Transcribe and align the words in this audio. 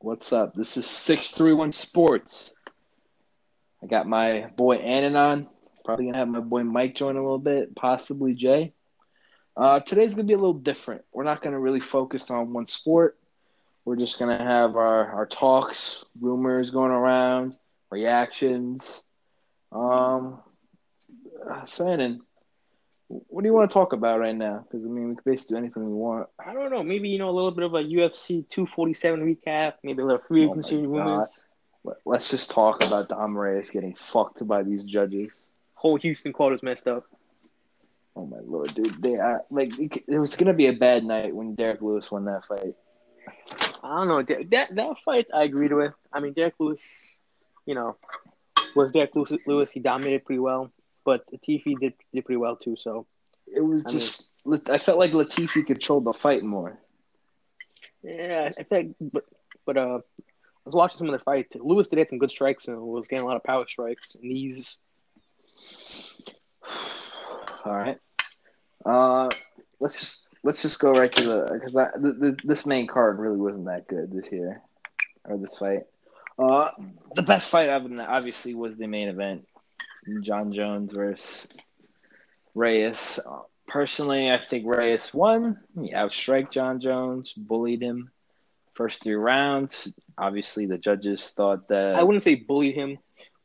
What's 0.00 0.32
up? 0.32 0.54
This 0.54 0.76
is 0.76 0.86
631 0.86 1.72
Sports. 1.72 2.54
I 3.82 3.86
got 3.86 4.06
my 4.06 4.48
boy 4.56 4.76
Annan 4.76 5.16
on. 5.16 5.48
Probably 5.84 6.04
going 6.04 6.12
to 6.12 6.20
have 6.20 6.28
my 6.28 6.38
boy 6.38 6.62
Mike 6.62 6.94
join 6.94 7.16
a 7.16 7.20
little 7.20 7.40
bit, 7.40 7.74
possibly 7.74 8.34
Jay. 8.34 8.74
Uh, 9.56 9.80
today's 9.80 10.14
going 10.14 10.28
to 10.28 10.30
be 10.30 10.34
a 10.34 10.38
little 10.38 10.54
different. 10.54 11.02
We're 11.12 11.24
not 11.24 11.42
going 11.42 11.52
to 11.52 11.58
really 11.58 11.80
focus 11.80 12.30
on 12.30 12.52
one 12.52 12.66
sport. 12.66 13.18
We're 13.84 13.96
just 13.96 14.20
going 14.20 14.38
to 14.38 14.44
have 14.44 14.76
our, 14.76 15.10
our 15.10 15.26
talks, 15.26 16.04
rumors 16.20 16.70
going 16.70 16.92
around, 16.92 17.58
reactions. 17.90 19.02
Um, 19.72 20.38
uh, 21.50 21.64
Shannon, 21.64 22.20
what 23.08 23.42
do 23.42 23.48
you 23.48 23.54
want 23.54 23.70
to 23.70 23.74
talk 23.74 23.92
about 23.94 24.20
right 24.20 24.36
now? 24.36 24.64
Because 24.70 24.84
I 24.84 24.88
mean, 24.88 25.08
we 25.08 25.14
can 25.14 25.22
basically 25.24 25.54
do 25.54 25.58
anything 25.58 25.86
we 25.86 25.92
want. 25.94 26.28
I 26.44 26.52
don't 26.52 26.70
know. 26.70 26.82
Maybe 26.82 27.08
you 27.08 27.18
know 27.18 27.30
a 27.30 27.32
little 27.32 27.50
bit 27.50 27.64
of 27.64 27.74
a 27.74 27.82
UFC 27.82 28.46
247 28.48 29.20
recap. 29.36 29.74
Maybe 29.82 30.02
a 30.02 30.04
little 30.04 30.20
free 30.20 30.46
Oh 30.46 30.50
agency 30.50 30.76
God. 30.76 30.88
rumors. 30.88 31.48
Let- 31.84 31.96
Let's 32.04 32.28
just 32.30 32.50
talk 32.50 32.84
about 32.84 33.08
Dom 33.08 33.36
Reyes 33.38 33.70
getting 33.70 33.94
fucked 33.94 34.46
by 34.46 34.62
these 34.62 34.84
judges. 34.84 35.38
Whole 35.74 35.96
Houston 35.96 36.32
quota's 36.34 36.62
messed 36.62 36.86
up. 36.86 37.04
Oh 38.14 38.26
my 38.26 38.38
lord, 38.44 38.74
dude! 38.74 39.00
They 39.00 39.16
uh, 39.16 39.38
like 39.48 39.78
it 39.78 39.96
it 40.08 40.18
was 40.18 40.34
gonna 40.36 40.52
be 40.52 40.66
a 40.66 40.72
bad 40.72 41.04
night 41.04 41.34
when 41.34 41.54
Derrick 41.54 41.80
Lewis 41.80 42.10
won 42.10 42.24
that 42.26 42.44
fight. 42.44 42.74
I 43.82 43.96
don't 43.96 44.08
know 44.08 44.22
that 44.22 44.50
that, 44.50 44.74
that 44.74 44.98
fight. 44.98 45.28
I 45.32 45.44
agreed 45.44 45.72
with. 45.72 45.94
I 46.12 46.18
mean, 46.20 46.32
Derrick 46.32 46.54
Lewis, 46.58 47.20
you 47.64 47.74
know, 47.76 47.96
was 48.74 48.90
Derrick 48.90 49.14
Lewis. 49.14 49.32
Lewis 49.46 49.70
he 49.70 49.78
dominated 49.80 50.24
pretty 50.26 50.40
well, 50.40 50.70
but 51.08 51.20
Latifi 51.32 51.72
did 51.82 51.94
did 52.12 52.24
pretty 52.26 52.36
well 52.46 52.56
too. 52.64 52.76
So 52.76 53.06
It 53.58 53.64
was 53.72 53.86
I 53.86 53.90
mean- 53.90 53.98
just 54.00 54.16
I 54.76 54.78
felt 54.86 54.98
like 55.02 55.12
Latifi 55.12 55.62
controlled 55.72 56.04
the 56.04 56.12
fight 56.24 56.42
more. 56.56 56.72
yeah, 58.02 58.50
I 58.60 58.62
think. 58.70 58.96
But 59.00 59.24
but 59.66 59.76
uh, 59.84 59.98
I 60.00 60.64
was 60.68 60.74
watching 60.80 60.98
some 60.98 61.08
of 61.08 61.16
the 61.18 61.24
fight. 61.30 61.46
Lewis 61.70 61.88
did 61.88 61.98
have 61.98 62.08
some 62.08 62.18
good 62.22 62.30
strikes 62.30 62.68
and 62.68 62.76
was 62.80 63.08
getting 63.08 63.24
a 63.24 63.28
lot 63.30 63.36
of 63.40 63.44
power 63.44 63.66
strikes. 63.66 64.14
And 64.16 64.30
these 64.30 64.80
All 67.64 67.76
right, 67.84 67.98
uh, 68.84 69.28
let's 69.80 69.98
just 70.00 70.28
let's 70.44 70.60
just 70.62 70.78
go 70.78 70.92
right 70.92 71.12
to 71.12 71.22
the 71.22 71.38
because 71.52 71.72
the, 71.72 72.12
the, 72.22 72.36
this 72.44 72.66
main 72.66 72.86
card 72.86 73.18
really 73.18 73.40
wasn't 73.46 73.66
that 73.66 73.88
good 73.88 74.12
this 74.12 74.30
year 74.32 74.62
or 75.24 75.38
this 75.38 75.56
fight. 75.58 75.84
Uh, 76.38 76.70
the 77.16 77.22
best 77.22 77.50
fight 77.50 77.68
of 77.68 77.90
obviously 78.00 78.54
was 78.54 78.76
the 78.76 78.86
main 78.86 79.08
event, 79.08 79.47
Jon 80.22 80.52
Jones 80.52 80.92
versus 80.92 81.48
Reyes. 82.54 83.18
Uh, 83.24 83.40
personally, 83.66 84.30
I 84.30 84.42
think 84.42 84.66
Reyes 84.66 85.12
won. 85.12 85.58
He 85.80 85.92
outstrike 85.92 86.50
Jon 86.50 86.80
Jones, 86.80 87.32
bullied 87.32 87.82
him 87.82 88.10
first 88.78 89.02
three 89.02 89.14
rounds. 89.14 89.92
Obviously, 90.16 90.64
the 90.64 90.78
judges 90.78 91.30
thought 91.30 91.66
that. 91.68 91.96
I 91.96 92.04
wouldn't 92.04 92.22
say 92.22 92.36
bullied 92.36 92.76
him, 92.76 92.98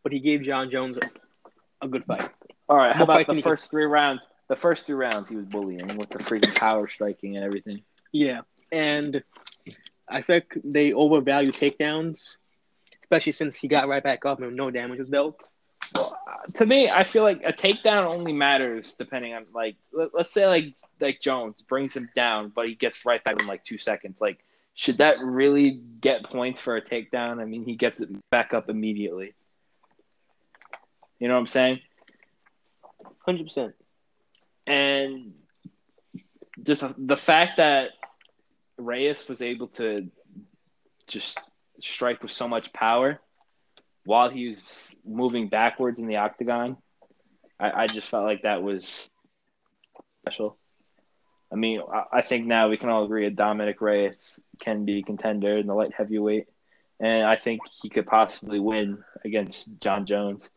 but 0.04 0.14
he 0.14 0.20
gave 0.20 0.44
Jon 0.44 0.70
Jones 0.70 1.00
a, 1.00 1.86
a 1.86 1.88
good 1.90 2.06
fight. 2.06 2.30
All 2.70 2.78
right, 2.78 2.96
how 2.96 3.04
about 3.04 3.28
the 3.28 3.42
first 3.42 3.72
three 3.72 3.86
rounds? 3.86 4.30
The 4.48 4.56
first 4.56 4.86
three 4.86 4.96
rounds, 4.96 5.30
he 5.30 5.36
was 5.36 5.46
bullying 5.46 5.98
with 5.98 6.10
the 6.12 6.20
freaking 6.20 6.54
power 6.56 6.88
striking 6.88 7.36
and 7.36 7.44
everything. 7.44 7.82
Yeah, 8.12 8.42
and 8.72 9.24
I 10.08 10.22
think 10.22 10.58
they 10.64 10.94
overvalue 10.94 11.52
takedowns, 11.52 12.38
especially 13.02 13.32
since 13.32 13.58
he 13.58 13.68
got 13.68 13.88
right 13.88 14.04
back 14.04 14.26
up 14.26 14.40
and 14.40 14.56
no 14.56 14.70
damage 14.70 15.00
was 15.00 15.10
dealt. 15.10 15.42
Well, 15.96 16.18
uh, 16.28 16.52
to 16.54 16.66
me, 16.66 16.90
I 16.90 17.04
feel 17.04 17.24
like 17.24 17.42
a 17.44 17.54
takedown 17.54 18.06
only 18.06 18.34
matters 18.34 18.94
depending 18.94 19.34
on 19.34 19.46
like 19.54 19.76
let, 19.92 20.14
us 20.16 20.32
say 20.32 20.48
like 20.48 20.74
like 21.00 21.22
Jones 21.22 21.62
brings 21.62 21.96
him 21.96 22.10
down, 22.16 22.52
but 22.56 22.68
he 22.68 22.76
gets 22.76 23.06
right 23.06 23.24
back 23.24 23.40
in 23.40 23.48
like 23.48 23.64
two 23.64 23.78
seconds. 23.78 24.20
Like, 24.20 24.44
should 24.74 24.98
that 24.98 25.20
really 25.20 25.82
get 26.02 26.24
points 26.24 26.62
for 26.62 26.76
a 26.76 26.82
takedown? 26.82 27.42
I 27.42 27.46
mean, 27.46 27.64
he 27.66 27.76
gets 27.76 28.02
it 28.02 28.10
back 28.30 28.54
up 28.54 28.70
immediately. 28.70 29.34
You 31.20 31.28
know 31.28 31.36
what 31.36 31.42
I'm 31.42 31.48
saying? 31.48 31.80
Hundred 33.26 33.46
percent. 33.46 33.76
and 34.68 35.34
just 36.62 36.84
the 36.98 37.18
fact 37.18 37.58
that 37.58 37.92
Reyes 38.78 39.28
was 39.28 39.42
able 39.42 39.68
to 39.70 40.10
just 41.08 41.40
strike 41.80 42.22
with 42.22 42.32
so 42.32 42.48
much 42.48 42.72
power 42.74 43.20
while 44.06 44.30
he 44.30 44.48
was 44.48 45.00
moving 45.06 45.50
backwards 45.50 46.00
in 46.00 46.08
the 46.08 46.18
octagon, 46.18 46.78
I, 47.60 47.84
I 47.84 47.88
just 47.88 48.10
felt 48.10 48.26
like 48.26 48.44
that 48.44 48.64
was 48.64 49.10
special. 50.26 50.58
I 51.52 51.56
mean, 51.56 51.82
I, 51.82 52.18
I 52.18 52.22
think 52.22 52.46
now 52.46 52.70
we 52.70 52.78
can 52.78 52.90
all 52.90 53.06
agree 53.06 53.26
that 53.26 53.36
Dominic 53.36 53.82
Reyes 53.82 54.44
can 54.60 54.86
be 54.86 55.00
a 55.00 55.04
contender 55.04 55.58
in 55.58 55.68
the 55.68 55.74
light 55.74 55.94
heavyweight, 55.94 56.48
and 57.00 57.26
I 57.26 57.36
think 57.36 57.62
he 57.82 57.90
could 57.90 58.08
possibly 58.08 58.60
win 58.60 59.04
against 59.24 59.80
Jon 59.80 60.06
Jones. 60.06 60.50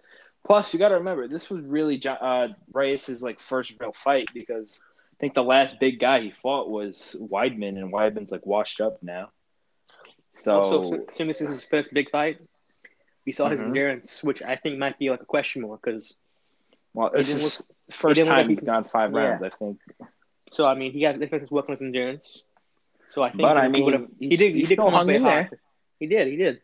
Plus, 0.45 0.73
you 0.73 0.79
got 0.79 0.91
to 0.91 0.97
remember 0.97 1.27
this 1.29 1.51
was 1.51 1.61
really 1.61 1.99
Jo- 1.99 2.13
uh, 2.13 2.49
Reyes' 2.73 3.21
like 3.21 3.41
first 3.41 3.75
real 3.81 3.93
fight 3.93 4.29
because 4.33 4.81
I 5.15 5.17
think 5.21 5.35
the 5.35 5.43
last 5.43 5.81
big 5.81 5.99
guy 5.99 6.21
he 6.21 6.31
fought 6.31 6.71
was 6.71 7.17
Weidman, 7.19 7.79
and 7.79 7.93
Weidman's 7.93 8.31
like 8.31 8.47
washed 8.47 8.81
up 8.81 9.03
now. 9.03 9.31
So 10.37 10.55
also, 10.55 10.83
since 11.11 11.39
this 11.39 11.41
is 11.41 11.49
his 11.49 11.65
first 11.65 11.93
big 11.93 12.11
fight, 12.11 12.39
we 13.27 13.33
saw 13.33 13.49
his 13.51 13.61
Mhm. 13.61 13.67
endurance, 13.67 14.23
which 14.25 14.43
I 14.43 14.57
think 14.57 14.79
might 14.79 14.99
be 14.99 15.11
like 15.11 15.21
a 15.21 15.27
question 15.27 15.63
mark. 15.63 15.83
Because 15.83 16.17
well, 16.95 17.11
he 17.13 17.19
this 17.19 17.29
is 17.29 17.71
first 17.91 18.19
look 18.19 18.29
time 18.29 18.39
like 18.39 18.49
he 18.49 18.55
he's 18.55 18.65
gone 18.65 18.85
five 18.85 19.13
Yeah. 19.13 19.19
rounds, 19.19 19.43
I 19.43 19.51
think. 19.51 19.81
so 20.51 20.65
I 20.65 20.75
mean, 20.75 20.93
he 20.93 21.05
working 21.05 21.71
on 21.71 21.77
his 21.77 21.83
endurance. 21.83 22.45
So 23.09 23.23
I 23.23 23.31
think, 23.31 23.43
But, 23.43 23.57
I 23.57 23.67
he 23.67 23.73
mean, 23.73 23.85
would've- 23.85 24.09
he 24.19 24.29
did. 24.37 24.55
He 24.55 24.63
did 24.63 24.79
come 24.79 24.93
hung 24.93 25.11
in 25.11 25.23
there. 25.23 25.45
hard. 25.45 25.59
He 26.01 26.07
did. 26.07 26.27
He 26.29 26.37
did. 26.37 26.61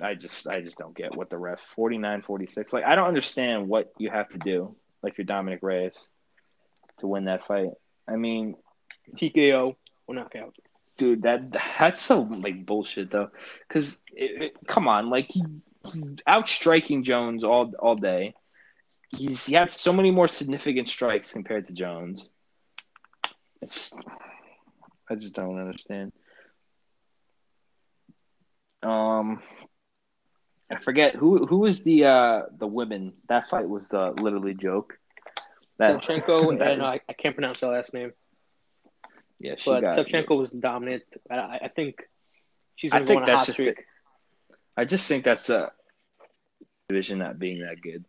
I 0.00 0.14
just 0.14 0.46
I 0.48 0.60
just 0.60 0.76
don't 0.76 0.94
get 0.96 1.14
what 1.14 1.30
the 1.30 1.38
ref 1.38 1.60
49-46. 1.76 2.72
Like 2.72 2.84
I 2.84 2.94
don't 2.96 3.06
understand 3.06 3.68
what 3.68 3.92
you 3.98 4.10
have 4.10 4.28
to 4.30 4.38
do 4.38 4.74
like 5.02 5.18
you're 5.18 5.24
Dominic 5.24 5.60
Reyes 5.62 6.08
to 6.98 7.06
win 7.06 7.26
that 7.26 7.46
fight. 7.46 7.70
I 8.08 8.16
mean, 8.16 8.56
TKO 9.16 9.76
or 10.06 10.14
knockout. 10.14 10.56
Dude, 10.96 11.22
that 11.22 11.52
that's 11.78 12.00
so 12.00 12.22
like 12.22 12.64
bullshit 12.66 13.10
though. 13.10 13.30
Because 13.68 14.02
come 14.66 14.88
on, 14.88 15.10
like 15.10 15.30
he, 15.32 15.42
he's 15.84 16.08
outstriking 16.28 17.04
Jones 17.04 17.44
all 17.44 17.72
all 17.78 17.96
day. 17.96 18.34
He's 19.16 19.46
he 19.46 19.54
has 19.54 19.72
so 19.72 19.92
many 19.92 20.10
more 20.10 20.28
significant 20.28 20.88
strikes 20.88 21.32
compared 21.32 21.66
to 21.68 21.72
Jones. 21.72 22.28
It's 23.62 23.92
I 25.08 25.14
just 25.14 25.34
don't 25.34 25.58
understand. 25.58 26.12
Um, 28.82 29.40
I 30.70 30.76
forget 30.78 31.14
who 31.14 31.46
who 31.46 31.58
was 31.58 31.82
the 31.82 32.04
uh 32.04 32.42
the 32.56 32.66
women. 32.66 33.12
That 33.28 33.48
fight 33.48 33.68
was 33.68 33.92
uh, 33.92 34.10
literally 34.10 34.54
joke. 34.54 34.98
That 35.78 36.02
Shevchenko 36.02 36.58
that- 36.58 36.72
and 36.72 36.82
uh, 36.82 36.86
I, 36.86 37.00
I 37.08 37.12
can't 37.12 37.34
pronounce 37.34 37.60
her 37.60 37.68
last 37.68 37.94
name, 37.94 38.12
yeah, 39.44 39.56
but 39.66 39.82
got. 39.82 39.98
Shevchenko 39.98 40.38
was 40.38 40.50
dominant. 40.50 41.02
I, 41.30 41.58
I 41.64 41.68
think 41.68 42.02
she's 42.76 42.92
I 42.94 43.00
gonna 43.00 43.14
go 43.14 43.16
on 43.18 43.28
a 43.28 43.36
hot 43.36 43.46
just 43.46 43.52
streak. 43.58 43.84
I 44.74 44.84
just 44.86 45.06
think 45.06 45.22
that's 45.22 45.50
a 45.50 45.70
division 46.88 47.18
not 47.18 47.38
being 47.38 47.60
that 47.60 47.82
good. 47.82 48.04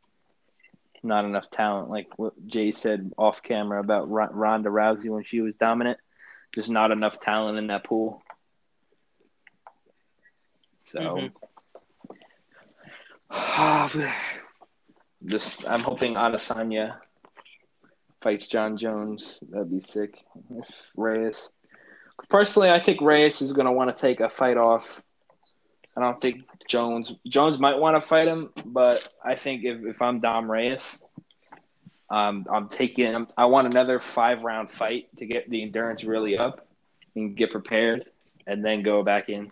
Not 1.03 1.25
enough 1.25 1.51
talent, 1.51 1.89
like 1.89 2.07
what 2.17 2.33
Jay 2.47 2.71
said 2.71 3.11
off 3.17 3.43
camera 3.43 3.81
about 3.81 4.09
Ron- 4.09 4.33
Ronda 4.33 4.69
Rousey 4.69 5.09
when 5.09 5.25
she 5.25 5.41
was 5.41 5.55
dominant. 5.57 5.99
Just 6.53 6.69
not 6.69 6.91
enough 6.91 7.19
talent 7.19 7.57
in 7.57 7.67
that 7.67 7.83
pool. 7.83 8.23
So, 10.85 10.99
Mhm. 13.29 14.13
this 15.21 15.65
I'm 15.67 15.81
hoping 15.81 16.13
Adesanya 16.13 16.95
fights 18.25 18.47
Jon 18.47 18.75
Jones. 18.75 19.39
That'd 19.51 19.69
be 19.69 19.79
sick. 19.79 20.25
If 20.49 20.67
Reyes, 20.97 21.51
personally, 22.27 22.71
I 22.71 22.79
think 22.79 22.99
Reyes 22.99 23.39
is 23.39 23.53
going 23.53 23.67
to 23.67 23.71
want 23.71 23.95
to 23.95 24.01
take 24.01 24.19
a 24.19 24.29
fight 24.29 24.57
off. 24.57 25.03
I 25.95 26.01
don't 26.01 26.19
think 26.19 26.41
Jones 26.67 27.19
Jones 27.27 27.59
might 27.59 27.77
want 27.77 28.01
to 28.01 28.01
fight 28.05 28.27
him, 28.27 28.49
but 28.65 29.07
I 29.23 29.35
think 29.35 29.63
if, 29.63 29.85
if 29.85 30.01
I'm 30.01 30.21
Dom 30.21 30.49
Reyes, 30.51 31.03
um, 32.09 32.47
I'm 32.51 32.67
taking. 32.67 33.13
I'm, 33.13 33.27
I 33.37 33.45
want 33.45 33.67
another 33.67 33.99
five 33.99 34.41
round 34.41 34.71
fight 34.71 35.15
to 35.17 35.27
get 35.27 35.47
the 35.47 35.61
endurance 35.61 36.03
really 36.03 36.35
up 36.35 36.67
and 37.15 37.37
get 37.37 37.51
prepared, 37.51 38.09
and 38.47 38.65
then 38.65 38.81
go 38.81 39.03
back 39.03 39.29
in. 39.29 39.51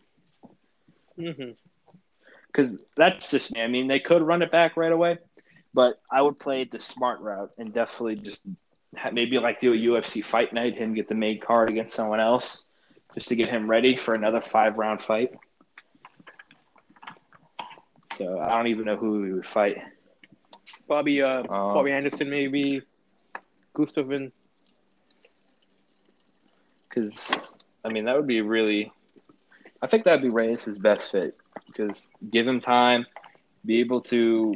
Because 2.47 2.75
that's 2.97 3.29
just 3.29 3.53
me. 3.53 3.61
I 3.61 3.67
mean, 3.67 3.87
they 3.87 3.99
could 3.99 4.23
run 4.23 4.41
it 4.41 4.49
back 4.49 4.75
right 4.77 4.91
away, 4.91 5.19
but 5.73 6.01
I 6.11 6.21
would 6.21 6.39
play 6.39 6.61
it 6.61 6.71
the 6.71 6.79
smart 6.79 7.19
route 7.21 7.51
and 7.57 7.73
definitely 7.73 8.15
just 8.15 8.47
maybe 9.11 9.37
like 9.39 9.59
do 9.59 9.73
a 9.73 9.77
UFC 9.77 10.23
fight 10.23 10.53
night, 10.53 10.75
him 10.75 10.93
get 10.93 11.07
the 11.07 11.15
main 11.15 11.39
card 11.39 11.69
against 11.69 11.95
someone 11.95 12.19
else, 12.19 12.69
just 13.15 13.29
to 13.29 13.35
get 13.35 13.49
him 13.49 13.69
ready 13.69 13.95
for 13.95 14.13
another 14.13 14.41
five 14.41 14.77
round 14.77 15.01
fight. 15.01 15.31
So 18.17 18.39
I 18.39 18.49
don't 18.49 18.67
even 18.67 18.85
know 18.85 18.95
who 18.97 19.23
he 19.23 19.31
would 19.33 19.47
fight. 19.47 19.77
Bobby, 20.87 21.21
uh, 21.21 21.41
Um, 21.41 21.47
Bobby 21.47 21.91
Anderson, 21.91 22.29
maybe 22.29 22.81
Gustafsson. 23.75 24.31
Because 26.87 27.55
I 27.83 27.91
mean, 27.91 28.05
that 28.05 28.15
would 28.15 28.27
be 28.27 28.41
really 28.41 28.91
I 29.81 29.87
think 29.87 30.05
that'd 30.05 30.21
be 30.21 30.29
Reyes' 30.29 30.77
best 30.77 31.11
fit 31.11 31.35
because 31.67 32.09
give 32.29 32.47
him 32.47 32.61
time, 32.61 33.05
be 33.65 33.79
able 33.81 34.01
to 34.01 34.55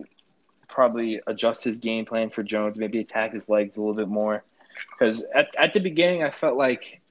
probably 0.77 1.19
adjust 1.25 1.63
his 1.63 1.79
game 1.79 2.05
plan 2.05 2.29
for 2.29 2.43
Jones, 2.43 2.77
maybe 2.77 2.99
attack 2.99 3.33
his 3.33 3.49
legs 3.49 3.75
a 3.75 3.79
little 3.79 3.95
bit 3.95 4.07
more. 4.07 4.43
Because 4.91 5.23
at, 5.33 5.47
at 5.57 5.73
the 5.73 5.79
beginning, 5.79 6.21
I 6.21 6.29
felt 6.29 6.55
like 6.55 7.01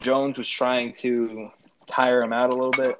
Jones 0.00 0.36
was 0.36 0.50
trying 0.50 0.94
to 0.94 1.48
tire 1.86 2.20
him 2.20 2.32
out 2.32 2.50
a 2.50 2.56
little 2.56 2.72
bit 2.72 2.98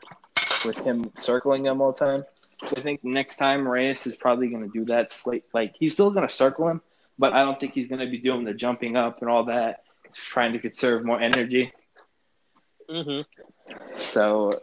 with 0.65 0.79
him 0.79 1.11
circling 1.17 1.67
him 1.67 1.81
all 1.81 1.91
the 1.91 1.99
time. 1.99 2.25
I 2.63 2.81
think 2.81 3.03
next 3.03 3.39
time 3.39 3.67
Reyes 3.67 4.07
is 4.07 4.15
probably 4.15 4.47
going 4.51 4.63
to 4.63 4.71
do 4.71 4.85
that. 4.85 5.11
Slate 5.11 5.47
like 5.53 5.75
he's 5.81 5.95
still 5.95 6.13
going 6.13 6.29
to 6.29 6.33
circle 6.33 6.69
him, 6.69 6.81
but 7.19 7.33
I 7.33 7.41
don't 7.41 7.59
think 7.59 7.75
he's 7.75 7.89
going 7.89 8.01
to 8.01 8.07
be 8.07 8.19
doing 8.19 8.45
the 8.45 8.55
jumping 8.55 8.97
up 8.97 9.21
and 9.21 9.29
all 9.29 9.47
that. 9.47 9.83
He's 10.07 10.23
trying 10.23 10.53
to 10.53 10.61
conserve 10.61 11.05
more 11.05 11.21
energy. 11.21 11.73
Mm-hmm. 12.89 13.23
So, 14.13 14.61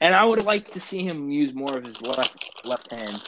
and 0.00 0.14
I 0.14 0.24
would 0.24 0.44
like 0.44 0.70
to 0.70 0.80
see 0.80 1.02
him 1.02 1.32
use 1.32 1.52
more 1.52 1.76
of 1.76 1.82
his 1.82 2.00
left 2.00 2.48
left 2.64 2.92
hand. 2.92 3.20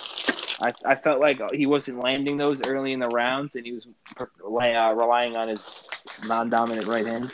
I, 0.60 0.72
I 0.84 0.94
felt 0.94 1.20
like 1.20 1.40
he 1.52 1.66
wasn't 1.66 1.98
landing 2.00 2.36
those 2.36 2.62
early 2.62 2.92
in 2.92 3.00
the 3.00 3.08
rounds, 3.08 3.56
and 3.56 3.64
he 3.64 3.72
was 3.72 3.86
uh, 4.18 4.26
relying 4.44 5.36
on 5.36 5.48
his 5.48 5.88
non-dominant 6.24 6.86
right 6.86 7.06
hand. 7.06 7.32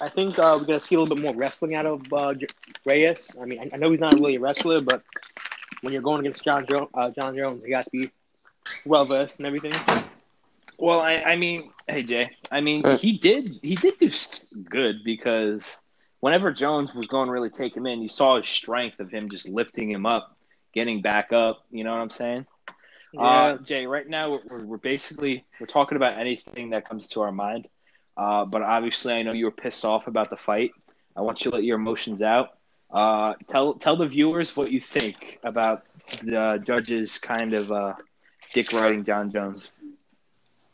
I 0.00 0.08
think 0.08 0.38
uh, 0.38 0.56
we're 0.58 0.66
gonna 0.66 0.80
see 0.80 0.94
a 0.94 1.00
little 1.00 1.14
bit 1.14 1.22
more 1.22 1.34
wrestling 1.34 1.74
out 1.74 1.86
of 1.86 2.12
uh, 2.12 2.34
Reyes. 2.84 3.36
I 3.40 3.44
mean, 3.44 3.60
I, 3.60 3.70
I 3.72 3.76
know 3.76 3.90
he's 3.90 4.00
not 4.00 4.14
really 4.14 4.36
a 4.36 4.40
wrestler, 4.40 4.80
but 4.80 5.02
when 5.82 5.92
you're 5.92 6.02
going 6.02 6.20
against 6.20 6.44
John 6.44 6.66
jo- 6.66 6.90
uh, 6.94 7.10
Jon 7.10 7.36
Jones, 7.36 7.62
you 7.64 7.70
got 7.70 7.84
to 7.84 7.90
be 7.90 8.10
well 8.84 9.04
versed 9.04 9.38
and 9.38 9.46
everything. 9.46 9.72
Well, 10.78 11.00
I, 11.00 11.22
I 11.26 11.36
mean, 11.36 11.70
hey 11.86 12.02
Jay, 12.02 12.30
I 12.50 12.60
mean, 12.60 12.84
he 12.96 13.18
did 13.18 13.58
he 13.62 13.76
did 13.76 13.98
do 13.98 14.10
good 14.68 15.04
because 15.04 15.82
whenever 16.20 16.50
Jones 16.52 16.94
was 16.94 17.06
going 17.06 17.26
to 17.26 17.32
really 17.32 17.50
take 17.50 17.76
him 17.76 17.86
in, 17.86 18.00
you 18.02 18.08
saw 18.08 18.36
his 18.36 18.48
strength 18.48 18.98
of 18.98 19.10
him 19.10 19.28
just 19.28 19.48
lifting 19.48 19.90
him 19.90 20.06
up, 20.06 20.33
getting 20.74 21.00
back 21.00 21.32
up. 21.32 21.64
You 21.70 21.84
know 21.84 21.92
what 21.92 22.00
I'm 22.00 22.10
saying? 22.10 22.46
Yeah. 23.12 23.20
Uh, 23.20 23.58
Jay, 23.58 23.86
right 23.86 24.08
now 24.08 24.32
we're, 24.32 24.64
we're 24.64 24.76
basically 24.76 25.44
we're 25.60 25.66
talking 25.66 25.96
about 25.96 26.18
anything 26.18 26.70
that 26.70 26.88
comes 26.88 27.08
to 27.10 27.22
our 27.22 27.32
mind. 27.32 27.68
Uh, 28.16 28.44
but 28.44 28.62
obviously, 28.62 29.14
I 29.14 29.22
know 29.22 29.32
you 29.32 29.44
were 29.46 29.50
pissed 29.50 29.84
off 29.84 30.06
about 30.06 30.30
the 30.30 30.36
fight. 30.36 30.72
I 31.16 31.20
want 31.20 31.44
you 31.44 31.50
to 31.50 31.56
let 31.56 31.64
your 31.64 31.76
emotions 31.76 32.22
out. 32.22 32.58
Uh, 32.90 33.34
tell 33.48 33.74
tell 33.74 33.96
the 33.96 34.06
viewers 34.06 34.56
what 34.56 34.70
you 34.70 34.80
think 34.80 35.38
about 35.42 35.84
the 36.22 36.62
judges 36.64 37.18
kind 37.18 37.54
of 37.54 37.72
uh, 37.72 37.94
dick 38.52 38.72
riding 38.72 39.04
Jon 39.04 39.32
Jones. 39.32 39.72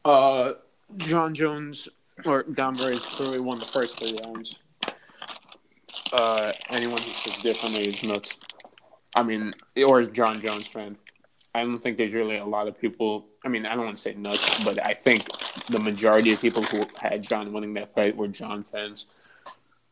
Uh, 0.05 0.53
Jon 0.97 1.35
Jones 1.35 1.89
or 2.25 2.43
Dom 2.43 2.75
Reyes 2.75 3.01
clearly 3.01 3.41
won 3.41 3.59
the 3.59 3.65
first 3.65 3.99
three 3.99 4.17
rounds. 4.25 4.57
Uh, 6.13 6.53
anyone 6.71 7.01
who 7.01 7.11
says 7.11 7.43
differently 7.43 7.89
is 7.89 8.03
nuts. 8.03 8.39
I 9.15 9.23
mean, 9.23 9.53
or 9.87 10.03
Jon 10.05 10.41
Jones 10.41 10.67
fan. 10.67 10.97
I 11.55 11.63
don't 11.63 11.83
think 11.83 11.97
there's 11.97 12.15
really 12.15 12.37
a 12.37 12.45
lot 12.45 12.69
of 12.69 12.81
people. 12.81 13.27
I 13.45 13.49
mean, 13.49 13.67
I 13.67 13.75
don't 13.75 13.85
want 13.85 13.97
to 13.97 14.03
say 14.03 14.15
nuts, 14.15 14.65
but 14.65 14.85
I 14.85 14.93
think 14.93 15.27
the 15.67 15.81
majority 15.81 16.33
of 16.33 16.41
people 16.41 16.63
who 16.63 16.87
had 17.01 17.23
Jon 17.23 17.53
winning 17.53 17.75
that 17.75 17.93
fight 17.95 18.17
were 18.17 18.29
Jon 18.29 18.63
fans. 18.63 19.07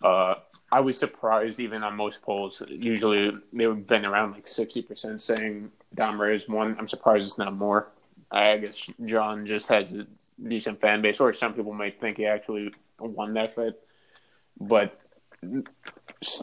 Uh, 0.03 0.35
I 0.71 0.81
was 0.81 0.97
surprised, 0.99 1.59
even 1.59 1.83
on 1.83 1.97
most 1.97 2.23
polls. 2.23 2.63
Usually, 2.69 3.33
they've 3.53 3.87
been 3.87 4.05
around 4.05 4.33
like 4.33 4.47
sixty 4.47 4.83
percent 4.83 5.21
saying 5.21 5.73
Dom 5.95 6.21
Reyes 6.21 6.49
won. 6.49 6.77
I'm 6.79 6.87
surprised 6.87 7.27
it's 7.27 7.39
not 7.39 7.55
more. 7.55 7.89
I 8.31 8.59
guess 8.59 8.77
Jon 9.05 9.47
just 9.47 9.67
has 9.69 9.93
a 9.95 10.07
decent 10.47 10.81
fan 10.81 11.03
base, 11.03 11.19
or 11.19 11.33
some 11.33 11.55
people 11.55 11.73
might 11.73 11.99
think 12.01 12.19
he 12.19 12.27
actually 12.27 12.73
won 13.01 13.35
that 13.35 13.57
fight. 13.57 13.73
But 14.61 15.01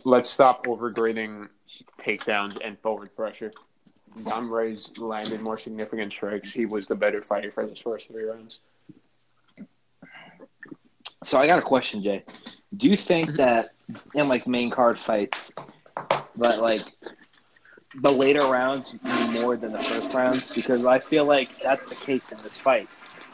let's 0.03 0.29
stop 0.29 0.65
overgrading 0.65 1.49
takedowns 2.05 2.57
and 2.63 2.79
forward 2.79 3.15
pressure. 3.15 3.51
Dom 4.23 4.51
Reyes 4.51 4.97
landed 4.97 5.41
more 5.41 5.57
significant 5.57 6.11
strikes. 6.11 6.51
He 6.51 6.65
was 6.65 6.87
the 6.87 6.95
better 6.95 7.21
fighter 7.21 7.51
for 7.51 7.65
those 7.65 7.79
first 7.79 8.07
three 8.07 8.23
rounds. 8.23 8.61
So 11.23 11.37
I 11.37 11.47
got 11.47 11.59
a 11.59 11.63
question, 11.63 12.01
Jay. 12.01 12.23
Do 12.77 12.87
you 12.87 12.95
think 12.95 13.29
mm-hmm. 13.29 13.37
that 13.37 13.69
in 14.13 14.29
like 14.29 14.47
main 14.47 14.69
card 14.69 14.99
fights, 14.99 15.51
but 16.35 16.61
like 16.61 16.85
the 18.01 18.11
later 18.11 18.41
rounds 18.47 18.95
more 19.31 19.57
than 19.57 19.71
the 19.71 19.77
first 19.79 20.13
rounds? 20.13 20.53
Because 20.53 20.85
I 20.85 20.99
feel 20.99 21.25
like 21.25 21.57
that's 21.59 21.85
the 21.87 21.95
case 21.95 22.31
in 22.31 22.37
this 22.39 22.57
fight. 22.57 22.87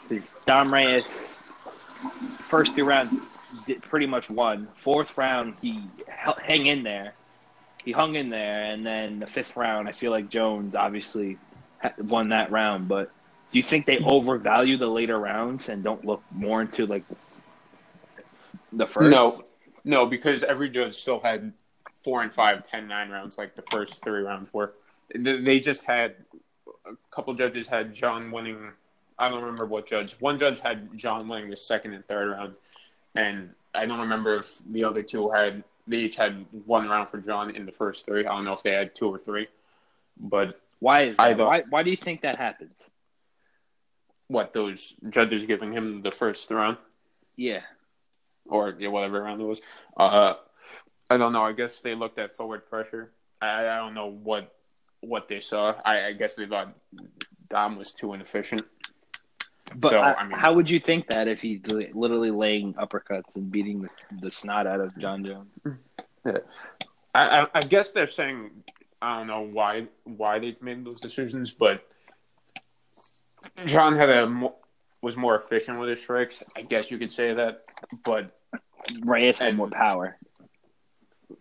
Because 0.08 0.40
Dom 0.46 0.72
Reyes, 0.72 1.42
first 2.38 2.74
three 2.74 2.82
rounds, 2.82 3.14
pretty 3.82 4.06
much 4.06 4.30
won. 4.30 4.66
Fourth 4.74 5.16
round, 5.16 5.54
he 5.60 5.78
hang 6.08 6.66
in 6.66 6.82
there 6.82 7.14
he 7.84 7.92
hung 7.92 8.14
in 8.14 8.30
there, 8.30 8.64
and 8.64 8.86
then 8.86 9.18
the 9.18 9.26
fifth 9.26 9.56
round, 9.56 9.88
I 9.88 9.92
feel 9.92 10.10
like 10.10 10.28
Jones 10.28 10.74
obviously 10.74 11.38
won 11.98 12.28
that 12.28 12.50
round. 12.50 12.88
But 12.88 13.10
do 13.50 13.58
you 13.58 13.62
think 13.62 13.86
they 13.86 13.98
overvalue 13.98 14.76
the 14.76 14.86
later 14.86 15.18
rounds 15.18 15.68
and 15.68 15.82
don't 15.82 16.04
look 16.04 16.22
more 16.30 16.62
into 16.62 16.86
like 16.86 17.04
the 18.72 18.86
first? 18.86 19.10
No, 19.10 19.44
no, 19.84 20.06
because 20.06 20.44
every 20.44 20.70
judge 20.70 20.94
still 20.94 21.18
had 21.18 21.52
four 22.04 22.22
and 22.22 22.32
five, 22.32 22.68
ten, 22.68 22.86
nine 22.86 23.10
rounds 23.10 23.36
like 23.36 23.54
the 23.54 23.64
first 23.70 24.02
three 24.02 24.22
rounds 24.22 24.52
were. 24.52 24.74
They 25.14 25.58
just 25.58 25.82
had 25.82 26.16
a 26.86 26.94
couple 27.10 27.34
judges 27.34 27.66
had 27.66 27.92
Jon 27.92 28.30
winning. 28.30 28.70
I 29.18 29.28
don't 29.28 29.42
remember 29.42 29.66
what 29.66 29.86
judge. 29.86 30.14
One 30.20 30.38
judge 30.38 30.60
had 30.60 30.96
Jon 30.96 31.28
winning 31.28 31.50
the 31.50 31.56
second 31.56 31.94
and 31.94 32.06
third 32.06 32.30
round, 32.30 32.54
and 33.14 33.50
I 33.74 33.86
don't 33.86 34.00
remember 34.00 34.36
if 34.36 34.58
the 34.70 34.84
other 34.84 35.02
two 35.02 35.30
had 35.30 35.64
they 35.86 35.98
each 35.98 36.16
had 36.16 36.46
one 36.66 36.88
round 36.88 37.08
for 37.08 37.20
Jon 37.20 37.54
in 37.54 37.66
the 37.66 37.72
first 37.72 38.06
three. 38.06 38.24
I 38.26 38.34
don't 38.34 38.44
know 38.44 38.52
if 38.52 38.62
they 38.62 38.72
had 38.72 38.94
two 38.94 39.08
or 39.08 39.18
three, 39.18 39.48
but 40.18 40.60
why 40.78 41.02
is 41.04 41.16
that? 41.16 41.38
why 41.38 41.62
why 41.68 41.82
do 41.82 41.90
you 41.90 41.96
think 41.96 42.22
that 42.22 42.36
happens? 42.36 42.90
What 44.28 44.52
those 44.52 44.94
judges 45.10 45.46
giving 45.46 45.72
him 45.72 46.02
the 46.02 46.10
first 46.10 46.50
round? 46.50 46.78
Yeah, 47.36 47.60
or 48.46 48.74
yeah, 48.78 48.88
whatever 48.88 49.22
round 49.22 49.40
it 49.40 49.44
was. 49.44 49.60
Uh, 49.96 50.34
I 51.10 51.16
don't 51.18 51.32
know. 51.32 51.42
I 51.42 51.52
guess 51.52 51.80
they 51.80 51.94
looked 51.94 52.18
at 52.18 52.36
forward 52.36 52.68
pressure. 52.68 53.12
I, 53.40 53.68
I 53.68 53.76
don't 53.76 53.94
know 53.94 54.06
what 54.10 54.54
what 55.00 55.28
they 55.28 55.40
saw. 55.40 55.74
I, 55.84 56.06
I 56.06 56.12
guess 56.12 56.34
they 56.34 56.46
thought 56.46 56.74
Dom 57.48 57.76
was 57.76 57.92
too 57.92 58.14
inefficient. 58.14 58.68
But 59.76 59.90
so, 59.90 60.00
I, 60.00 60.14
I 60.14 60.28
mean, 60.28 60.38
how 60.38 60.52
would 60.52 60.68
you 60.68 60.80
think 60.80 61.08
that 61.08 61.28
if 61.28 61.40
he's 61.40 61.60
literally 61.66 62.30
laying 62.30 62.74
uppercuts 62.74 63.36
and 63.36 63.50
beating 63.50 63.82
the, 63.82 63.88
the 64.20 64.30
snot 64.30 64.66
out 64.66 64.80
of 64.80 64.96
Jon 64.98 65.24
Jones? 65.24 65.50
Yeah. 66.24 66.38
I, 67.14 67.46
I, 67.52 67.60
guess 67.60 67.90
they're 67.90 68.06
saying 68.06 68.50
I 69.02 69.18
don't 69.18 69.26
know 69.26 69.48
why 69.52 69.88
why 70.04 70.38
they 70.38 70.56
made 70.60 70.84
those 70.84 71.00
decisions, 71.00 71.50
but 71.50 71.86
Jon 73.66 73.96
had 73.96 74.08
a 74.08 74.52
was 75.02 75.16
more 75.16 75.36
efficient 75.36 75.78
with 75.78 75.88
his 75.88 76.00
strikes. 76.00 76.42
I 76.56 76.62
guess 76.62 76.90
you 76.90 76.98
could 76.98 77.12
say 77.12 77.34
that, 77.34 77.64
but 78.04 78.38
Reyes 79.00 79.38
had 79.38 79.56
more 79.56 79.68
power. 79.68 80.16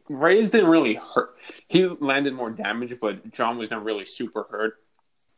Reyes 0.09 0.49
didn't 0.49 0.69
really 0.69 0.95
hurt. 0.95 1.35
He 1.67 1.85
landed 1.85 2.33
more 2.33 2.49
damage, 2.49 2.95
but 2.99 3.31
Jon 3.31 3.57
was 3.57 3.69
never 3.69 3.83
really 3.83 4.05
super 4.05 4.47
hurt. 4.49 4.79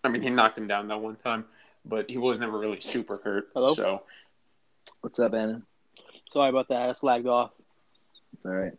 I 0.03 0.09
mean, 0.09 0.21
he 0.21 0.29
knocked 0.29 0.57
him 0.57 0.67
down 0.67 0.87
that 0.87 0.99
one 0.99 1.15
time 1.15 1.45
but 1.85 2.09
he 2.09 2.17
was 2.17 2.39
never 2.39 2.57
really 2.57 2.79
super 2.79 3.17
hurt. 3.23 3.49
Hello. 3.53 3.73
So, 3.73 4.03
what's 5.01 5.19
up, 5.19 5.33
Anna? 5.33 5.61
Sorry 6.31 6.49
about 6.49 6.67
that. 6.69 6.81
I 6.81 6.91
slagged 6.91 7.27
off. 7.27 7.51
It's 8.33 8.45
all 8.45 8.53
right. 8.53 8.73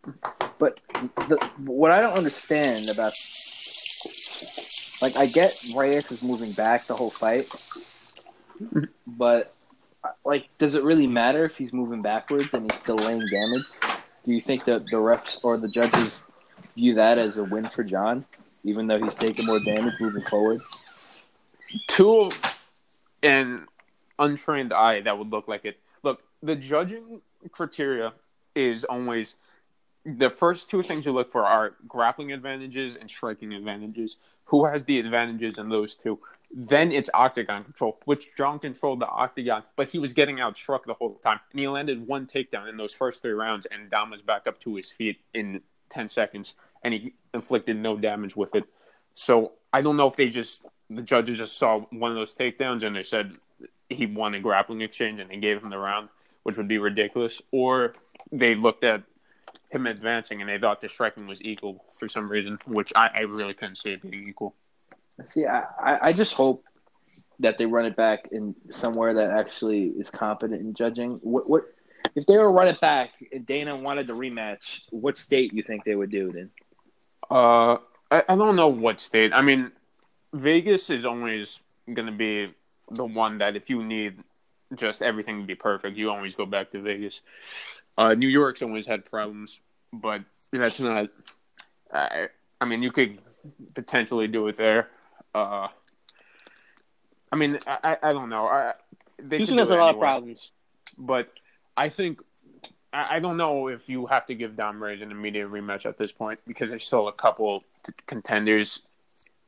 But 0.59 0.81
the, 1.29 1.51
what 1.59 1.91
I 1.91 2.01
don't 2.01 2.17
understand 2.17 2.89
about, 2.89 3.13
like, 5.01 5.17
I 5.17 5.27
get 5.27 5.57
Reyes 5.75 6.11
is 6.11 6.23
moving 6.23 6.53
back 6.53 6.87
the 6.87 6.95
whole 6.95 7.11
fight, 7.11 7.49
but 9.07 9.55
like, 10.25 10.49
does 10.59 10.75
it 10.75 10.83
really 10.83 11.07
matter 11.07 11.45
if 11.45 11.57
he's 11.57 11.73
moving 11.73 12.03
backwards 12.03 12.53
and 12.55 12.71
he's 12.71 12.81
still 12.81 12.97
laying 12.97 13.23
damage? 13.31 13.65
Do 14.25 14.33
you 14.33 14.41
think 14.41 14.65
that 14.65 14.87
the 14.87 14.97
refs 14.97 15.39
or 15.43 15.57
the 15.57 15.69
judges 15.69 16.11
view 16.75 16.95
that 16.95 17.19
as 17.19 17.39
a 17.39 17.45
win 17.45 17.69
for 17.69 17.85
Jon, 17.85 18.25
even 18.65 18.87
though 18.87 18.99
he's 18.99 19.15
taking 19.15 19.47
more 19.47 19.61
damage 19.61 19.95
moving 20.01 20.25
forward? 20.25 20.61
Two 21.89 22.31
an 23.25 23.67
untrained 24.19 24.73
eye 24.73 25.01
that 25.01 25.19
would 25.19 25.31
look 25.31 25.49
like 25.49 25.65
it. 25.65 25.81
Look, 26.03 26.23
the 26.43 26.55
judging 26.55 27.23
criteria 27.51 28.13
is 28.55 28.85
always 28.85 29.37
the 30.05 30.29
first 30.29 30.69
two 30.69 30.83
things 30.83 31.07
you 31.07 31.13
look 31.13 31.33
for 31.33 31.45
are 31.45 31.75
grappling 31.89 32.33
advantages 32.33 32.97
and 32.97 33.11
striking 33.11 33.55
advantages. 33.55 34.19
Who 34.45 34.67
has 34.67 34.85
the 34.85 34.99
advantages 34.99 35.59
in 35.59 35.71
those 35.71 35.95
two? 35.95 36.19
Then 36.55 36.93
it's 36.93 37.11
octagon 37.15 37.63
control, 37.63 37.99
which 38.05 38.29
Jon 38.37 38.59
controlled 38.59 39.01
the 39.01 39.09
octagon, 39.09 39.65
but 39.77 39.89
he 39.89 39.99
was 39.99 40.13
getting 40.13 40.41
out 40.41 40.57
struck 40.57 40.85
the 40.85 40.95
whole 40.95 41.15
time. 41.25 41.41
And 41.51 41.59
he 41.59 41.67
landed 41.67 42.07
one 42.07 42.27
takedown 42.27 42.69
in 42.69 42.77
those 42.77 42.93
first 42.93 43.23
three 43.23 43.33
rounds, 43.33 43.67
and 43.67 43.91
Dom 43.91 44.11
was 44.11 44.23
back 44.23 44.47
up 44.47 44.61
to 44.61 44.77
his 44.77 44.91
feet 44.91 45.21
in 45.33 45.63
10 45.89 46.09
seconds, 46.11 46.55
and 46.83 46.93
he 46.95 47.15
inflicted 47.33 47.77
no 47.77 47.97
damage 47.97 48.37
with 48.37 48.55
it. 48.55 48.65
So 49.15 49.53
I 49.73 49.81
don't 49.81 49.97
know 49.97 50.07
if 50.07 50.17
they 50.17 50.29
just 50.29 50.65
the 50.95 51.03
judges 51.03 51.39
just 51.39 51.59
saw 51.59 51.81
one 51.91 52.11
of 52.11 52.17
those 52.17 52.35
takedowns 52.35 52.85
and 52.85 52.95
they 52.97 53.03
said 53.03 53.33
he 53.89 54.07
won 54.07 54.35
a 54.35 54.41
grappling 54.41 54.81
exchange 54.81 55.21
and 55.21 55.31
they 55.31 55.37
gave 55.37 55.63
him 55.63 55.71
the 55.71 55.79
round, 55.79 56.09
which 56.43 56.57
would 56.57 56.69
be 56.69 56.79
ridiculous. 56.79 57.41
Or 57.51 57.95
they 58.33 58.55
looked 58.55 58.85
at 58.85 59.03
him 59.71 59.87
advancing, 59.87 60.41
and 60.41 60.49
they 60.49 60.59
thought 60.59 60.81
the 60.81 60.89
striking 60.89 61.27
was 61.27 61.43
equal 61.43 61.85
for 61.93 62.09
some 62.09 62.29
reason, 62.29 62.59
which 62.67 62.93
I, 62.95 63.11
I 63.15 63.21
really 63.21 63.55
couldn't 63.55 63.77
see 63.77 63.91
it 63.91 64.03
being 64.03 64.29
equal. 64.29 64.55
See, 65.27 65.47
I, 65.47 65.65
I 65.81 66.13
just 66.13 66.35
hope 66.35 66.65
that 67.41 67.59
they 67.59 67.67
run 67.67 67.85
it 67.85 67.97
back 67.97 68.29
in 68.33 68.55
somewhere 68.71 69.15
that 69.15 69.31
actually 69.31 69.87
is 69.87 70.11
competent 70.11 70.61
in 70.61 70.75
judging. 70.75 71.19
What 71.23 71.49
what 71.49 71.63
if 72.15 72.27
they 72.27 72.37
were 72.37 72.51
run 72.51 72.69
it 72.69 72.81
back 72.81 73.11
and 73.33 73.45
Dana 73.47 73.77
wanted 73.77 74.07
the 74.07 74.13
rematch? 74.13 74.87
What 74.91 75.17
state 75.17 75.53
you 75.53 75.63
think 75.63 75.85
they 75.85 75.97
would 75.97 76.11
do 76.11 76.33
then? 76.33 76.51
Uh, 77.31 77.79
I, 78.11 78.25
I 78.29 78.37
don't 78.37 78.57
know 78.57 78.69
what 78.69 79.01
state. 79.01 79.33
I 79.33 79.43
mean, 79.43 79.73
Vegas 80.35 80.91
is 80.91 81.05
always 81.05 81.61
going 81.93 82.07
to 82.07 82.13
be 82.13 82.53
the 82.91 83.05
one 83.05 83.39
that 83.39 83.57
if 83.57 83.71
you 83.71 83.83
need 83.83 84.19
just 84.75 85.01
everything 85.01 85.41
to 85.41 85.47
be 85.47 85.55
perfect, 85.55 85.97
you 85.97 86.11
always 86.11 86.35
go 86.35 86.45
back 86.45 86.73
to 86.73 86.83
Vegas. 86.83 87.21
Uh, 87.97 88.15
New 88.15 88.29
York's 88.29 88.61
always 88.61 88.85
had 88.85 89.05
problems, 89.05 89.61
but 89.93 90.23
that's 90.53 90.81
not. 90.81 91.09
I, 91.93 92.29
I 92.61 92.65
mean, 92.65 92.83
you 92.83 92.91
could 92.91 93.19
potentially 93.75 94.27
do 94.27 94.49
it 94.49 94.57
there. 94.57 94.89
Uh, 95.35 95.69
I 97.31 97.37
mean, 97.37 97.61
I, 97.67 97.97
I 98.03 98.13
don't 98.13 98.29
know. 98.29 98.47
I, 98.47 98.75
they 99.23 99.37
Houston 99.37 99.59
has 99.59 99.71
a 99.71 99.77
lot 99.77 99.95
of 99.95 100.01
problems. 100.01 100.51
but 100.99 101.33
I 101.77 101.89
think 101.89 102.21
I, 102.93 103.17
I 103.17 103.21
don't 103.21 103.37
know 103.37 103.69
if 103.69 103.89
you 103.89 104.07
have 104.07 104.27
to 104.27 104.35
give 104.35 104.57
Dom 104.57 104.83
Reyes 104.83 105.01
an 105.01 105.13
immediate 105.13 105.49
rematch 105.49 105.87
at 105.87 105.97
this 105.97 106.11
point 106.11 106.41
because 106.45 106.71
there's 106.71 106.85
still 106.85 107.07
a 107.07 107.13
couple 107.13 107.63
t- 107.85 107.93
contenders 108.07 108.81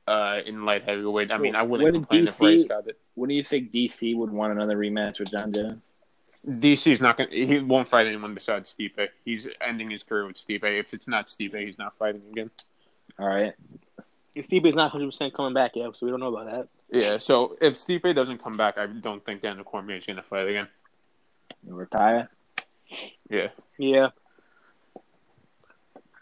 uh, 0.07 0.41
in 0.47 0.65
light 0.65 0.85
heavyweight. 0.85 1.31
I 1.33 1.39
mean, 1.39 1.55
I 1.55 1.63
wouldn't 1.63 1.85
Wouldn't 1.85 2.09
complain 2.09 2.25
if 2.25 2.31
DC 2.31 2.45
Reyes 2.45 2.65
got 2.65 2.87
it. 2.87 2.99
What 3.15 3.29
do 3.29 3.35
you 3.35 3.45
think 3.45 3.73
DC 3.73 4.17
would 4.17 4.31
want 4.31 4.53
another 4.53 4.77
rematch 4.77 5.19
with 5.19 5.31
Jon 5.31 5.53
Jones? 5.53 5.83
DC's 6.47 7.01
not 7.01 7.17
going. 7.17 7.31
to 7.31 7.47
He 7.47 7.59
won't 7.59 7.89
fight 7.89 8.07
anyone 8.07 8.35
besides 8.35 8.75
Stipe. 8.75 9.09
He's 9.25 9.49
ending 9.61 9.91
his 9.91 10.03
career 10.03 10.27
with 10.27 10.37
Stipe. 10.37 10.63
If 10.63 10.95
it's 10.95 11.09
not 11.09 11.27
Stipe, 11.27 11.59
he's 11.59 11.79
not 11.79 11.93
fighting 11.95 12.23
again. 12.31 12.51
All 13.19 13.27
right. 13.27 13.55
Stipe 14.37 14.67
is 14.67 14.75
not 14.75 14.93
100 14.93 15.07
percent 15.07 15.35
coming 15.35 15.55
back 15.55 15.73
yet, 15.75 15.97
so 15.97 16.07
we 16.07 16.11
don't 16.11 16.21
know 16.21 16.35
about 16.35 16.51
that. 16.51 16.69
Yeah. 16.97 17.19
So 17.19 17.57
if 17.61 17.75
Stipe 17.75 18.15
doesn't 18.15 18.39
come 18.43 18.57
back, 18.57 18.79
I 18.79 18.87
don't 18.87 19.25
think 19.25 19.41
Daniel 19.41 19.65
Cormier 19.65 19.97
is 19.97 20.07
going 20.07 20.19
to 20.19 20.23
fight 20.23 20.47
again. 20.47 20.69
You 21.67 21.75
retire. 21.75 22.31
Yeah. 23.29 23.49
Yeah, 23.79 24.09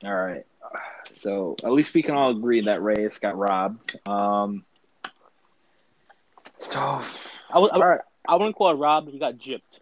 All 0.05 0.15
right. 0.15 0.45
So 1.13 1.57
at 1.65 1.73
least 1.73 1.95
we 1.95 2.03
can 2.03 2.15
all 2.15 2.31
agree 2.31 2.63
that 2.63 2.83
Reyes 2.83 3.19
got 3.19 3.37
robbed. 3.37 3.97
Um. 4.07 4.65
So 6.61 7.03
I 7.51 7.59
would. 7.59 7.71
I, 7.73 7.75
all 7.75 7.87
right. 7.87 8.01
I 8.27 8.35
wouldn't 8.37 8.57
call 8.57 8.71
it 8.71 8.75
robbed. 8.75 9.11
He 9.11 9.19
got 9.19 9.35
gypped. 9.35 9.81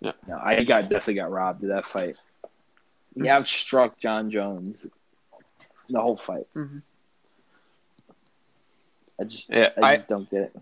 No, 0.00 0.12
I 0.40 0.62
got 0.64 0.82
definitely 0.82 1.14
got 1.14 1.30
robbed 1.30 1.62
in 1.62 1.70
that 1.70 1.84
fight. 1.86 2.16
He 3.14 3.22
outstruck 3.22 3.98
Jon 3.98 4.30
Jones 4.30 4.86
the 5.88 6.00
whole 6.00 6.16
fight. 6.16 6.46
Mhm. 6.54 6.82
I 9.20 9.24
just, 9.24 9.50
Yeah, 9.50 9.70
I 9.82 9.94
I- 9.94 9.96
don't 9.96 10.30
get 10.30 10.42
it. 10.42 10.56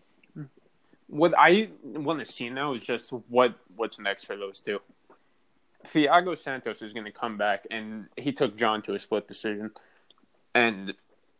What 1.08 1.34
I 1.36 1.68
want 1.84 2.18
to 2.20 2.24
see 2.24 2.48
now 2.48 2.72
is 2.74 2.80
just 2.82 3.10
what 3.12 3.54
what's 3.76 3.98
next 4.00 4.24
for 4.24 4.36
those 4.36 4.58
two. 4.60 4.80
Thiago 5.86 6.36
Santos 6.36 6.82
is 6.82 6.92
going 6.92 7.06
to 7.06 7.12
come 7.12 7.38
back, 7.38 7.66
and 7.70 8.08
he 8.16 8.32
took 8.32 8.56
Jon 8.56 8.82
to 8.82 8.94
a 8.94 8.98
split 8.98 9.28
decision, 9.28 9.70
and 10.54 10.94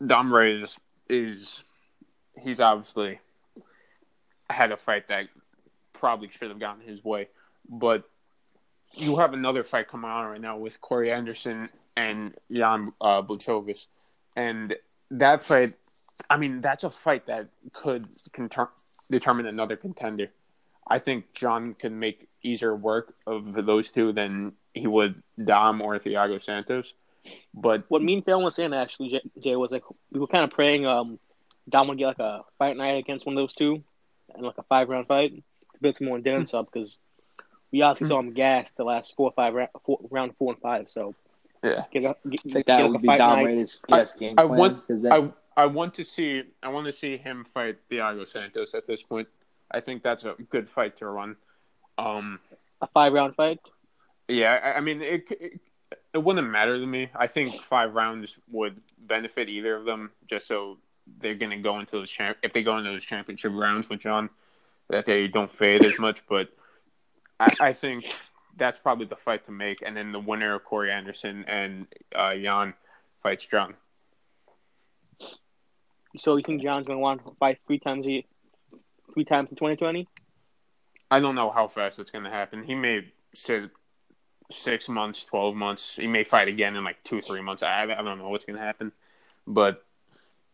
Dom 0.04 0.32
Reyes 0.32 0.78
is 1.08 1.62
he's 2.38 2.60
obviously 2.60 3.20
had 4.50 4.72
a 4.72 4.76
fight 4.76 5.08
that 5.08 5.28
probably 5.92 6.28
should 6.28 6.50
have 6.50 6.60
gotten 6.60 6.86
his 6.86 7.02
way, 7.04 7.28
but 7.68 8.08
you 8.94 9.18
have 9.18 9.32
another 9.32 9.64
fight 9.64 9.88
coming 9.88 10.10
on 10.10 10.26
right 10.26 10.40
now 10.40 10.56
with 10.56 10.80
Corey 10.80 11.10
Anderson 11.10 11.66
and 11.96 12.34
Jan 12.50 12.92
uh, 13.00 13.22
Blachowicz, 13.22 13.86
and 14.36 14.76
that 15.10 15.42
fight. 15.42 15.74
I 16.30 16.38
mean, 16.38 16.62
that's 16.62 16.82
a 16.82 16.90
fight 16.90 17.26
that 17.26 17.48
could 17.74 18.08
conter- 18.32 18.70
determine 19.10 19.46
another 19.46 19.76
contender. 19.76 20.30
I 20.88 20.98
think 20.98 21.32
Jon 21.34 21.74
could 21.74 21.92
make 21.92 22.28
easier 22.44 22.74
work 22.74 23.14
of 23.26 23.66
those 23.66 23.90
two 23.90 24.12
than 24.12 24.52
he 24.74 24.86
would 24.86 25.22
Dom 25.42 25.80
or 25.82 25.98
Thiago 25.98 26.40
Santos. 26.40 26.94
But 27.54 27.84
What 27.88 28.02
me 28.02 28.14
and 28.14 28.24
Phil 28.24 28.40
was 28.40 28.54
saying 28.54 28.72
actually, 28.72 29.08
Jay, 29.10 29.20
Jay, 29.42 29.56
was 29.56 29.72
like 29.72 29.82
we 30.12 30.20
were 30.20 30.28
kind 30.28 30.44
of 30.44 30.50
praying 30.50 30.86
um 30.86 31.18
Dom 31.68 31.88
would 31.88 31.98
get 31.98 32.06
like 32.06 32.20
a 32.20 32.44
fight 32.58 32.76
night 32.76 32.98
against 32.98 33.26
one 33.26 33.36
of 33.36 33.42
those 33.42 33.52
two, 33.52 33.82
and 34.34 34.44
like 34.46 34.58
a 34.58 34.62
five 34.62 34.88
round 34.88 35.08
fight 35.08 35.32
to 35.34 35.80
build 35.80 35.96
some 35.96 36.06
more 36.06 36.16
endurance 36.16 36.54
up 36.54 36.70
because 36.72 36.98
we 37.72 37.82
obviously 37.82 38.06
saw 38.14 38.20
him 38.20 38.32
gas 38.32 38.70
the 38.70 38.84
last 38.84 39.16
four 39.16 39.30
or 39.30 39.32
five 39.32 39.54
round, 39.54 39.70
four, 39.84 39.98
round 40.08 40.36
four 40.38 40.52
and 40.52 40.62
five. 40.62 40.88
So 40.88 41.16
yeah, 41.64 41.82
get, 41.90 42.04
a, 42.04 42.14
get, 42.28 42.40
I 42.40 42.42
think 42.42 42.54
get 42.54 42.66
that 42.66 42.78
like 42.82 42.90
would 42.90 42.96
a 42.96 42.98
be 43.00 43.08
fight 43.08 43.18
Dom 43.18 43.42
night. 43.42 43.70
Best 43.88 44.18
game 44.20 44.34
I 44.38 44.46
plan. 44.46 44.58
want- 44.58 44.86
'cause 44.86 45.04
I 45.56 45.62
I 45.62 45.66
want 45.66 45.94
to 45.94 46.04
see 46.04 46.44
I 46.62 46.68
want 46.68 46.86
to 46.86 46.92
see 46.92 47.16
him 47.16 47.44
fight 47.44 47.78
Thiago 47.90 48.28
Santos 48.28 48.72
at 48.74 48.86
this 48.86 49.02
point. 49.02 49.26
I 49.70 49.80
think 49.80 50.02
that's 50.02 50.24
a 50.24 50.34
good 50.50 50.68
fight 50.68 50.96
to 50.96 51.06
run. 51.06 51.36
Um, 51.98 52.40
a 52.80 52.86
five 52.86 53.12
round 53.12 53.34
fight. 53.34 53.60
yeah, 54.28 54.60
I, 54.62 54.78
I 54.78 54.80
mean 54.80 55.02
it, 55.02 55.30
it 55.30 55.60
it 56.12 56.18
wouldn't 56.18 56.48
matter 56.48 56.78
to 56.78 56.86
me. 56.86 57.10
I 57.14 57.26
think 57.26 57.62
five 57.62 57.94
rounds 57.94 58.38
would 58.50 58.80
benefit 58.98 59.48
either 59.48 59.76
of 59.76 59.84
them, 59.84 60.10
just 60.26 60.46
so 60.46 60.78
they're 61.18 61.34
going 61.34 61.50
to 61.50 61.58
go 61.58 61.78
into 61.78 61.92
those 61.92 62.10
champ 62.10 62.36
if 62.42 62.52
they 62.52 62.62
go 62.62 62.76
into 62.76 62.90
those 62.90 63.04
championship 63.04 63.52
rounds 63.54 63.88
with 63.88 64.00
Jon, 64.00 64.30
that 64.88 65.06
they 65.06 65.28
don't 65.28 65.50
fade 65.50 65.84
as 65.84 65.98
much. 65.98 66.22
But 66.28 66.48
I, 67.38 67.54
I 67.60 67.72
think 67.72 68.16
that's 68.56 68.78
probably 68.78 69.06
the 69.06 69.16
fight 69.16 69.44
to 69.44 69.52
make, 69.52 69.82
and 69.84 69.96
then 69.96 70.12
the 70.12 70.20
winner 70.20 70.54
of 70.54 70.64
Corey 70.64 70.90
Anderson 70.90 71.44
and 71.46 71.86
uh, 72.14 72.34
Jan 72.34 72.74
fights 73.18 73.46
Jon. 73.46 73.74
So 76.16 76.36
you 76.36 76.42
think 76.42 76.62
Jon's 76.62 76.86
gonna 76.86 76.98
want 76.98 77.26
to 77.26 77.34
fight 77.34 77.58
three 77.66 77.78
times 77.78 78.06
a 78.08 78.24
three 79.16 79.24
times 79.24 79.48
in 79.50 79.56
twenty 79.56 79.76
twenty? 79.76 80.06
I 81.10 81.20
don't 81.20 81.34
know 81.34 81.50
how 81.50 81.68
fast 81.68 81.98
it's 81.98 82.10
going 82.10 82.24
to 82.24 82.30
happen. 82.30 82.62
He 82.64 82.74
may 82.74 83.10
sit 83.34 83.70
six 84.50 84.88
months, 84.90 85.24
twelve 85.24 85.54
months. 85.56 85.96
He 85.96 86.06
may 86.06 86.22
fight 86.22 86.48
again 86.48 86.76
in 86.76 86.84
like 86.84 87.02
two, 87.02 87.20
three 87.22 87.40
months. 87.40 87.62
I, 87.62 87.82
I 87.84 87.86
don't 88.02 88.18
know 88.18 88.28
what's 88.28 88.44
going 88.44 88.58
to 88.58 88.62
happen, 88.64 88.92
but 89.46 89.82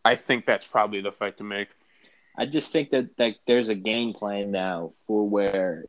I 0.05 0.15
think 0.15 0.45
that's 0.45 0.65
probably 0.67 1.01
the 1.01 1.11
fight 1.11 1.39
to 1.39 1.45
make. 1.45 1.69
I 2.39 2.47
just 2.47 2.71
think 2.73 2.91
that 2.91 3.17
that 3.17 3.35
there's 3.47 3.69
a 3.69 3.75
game 3.75 4.13
plan 4.13 4.53
now 4.53 4.93
for 5.09 5.29
where 5.29 5.87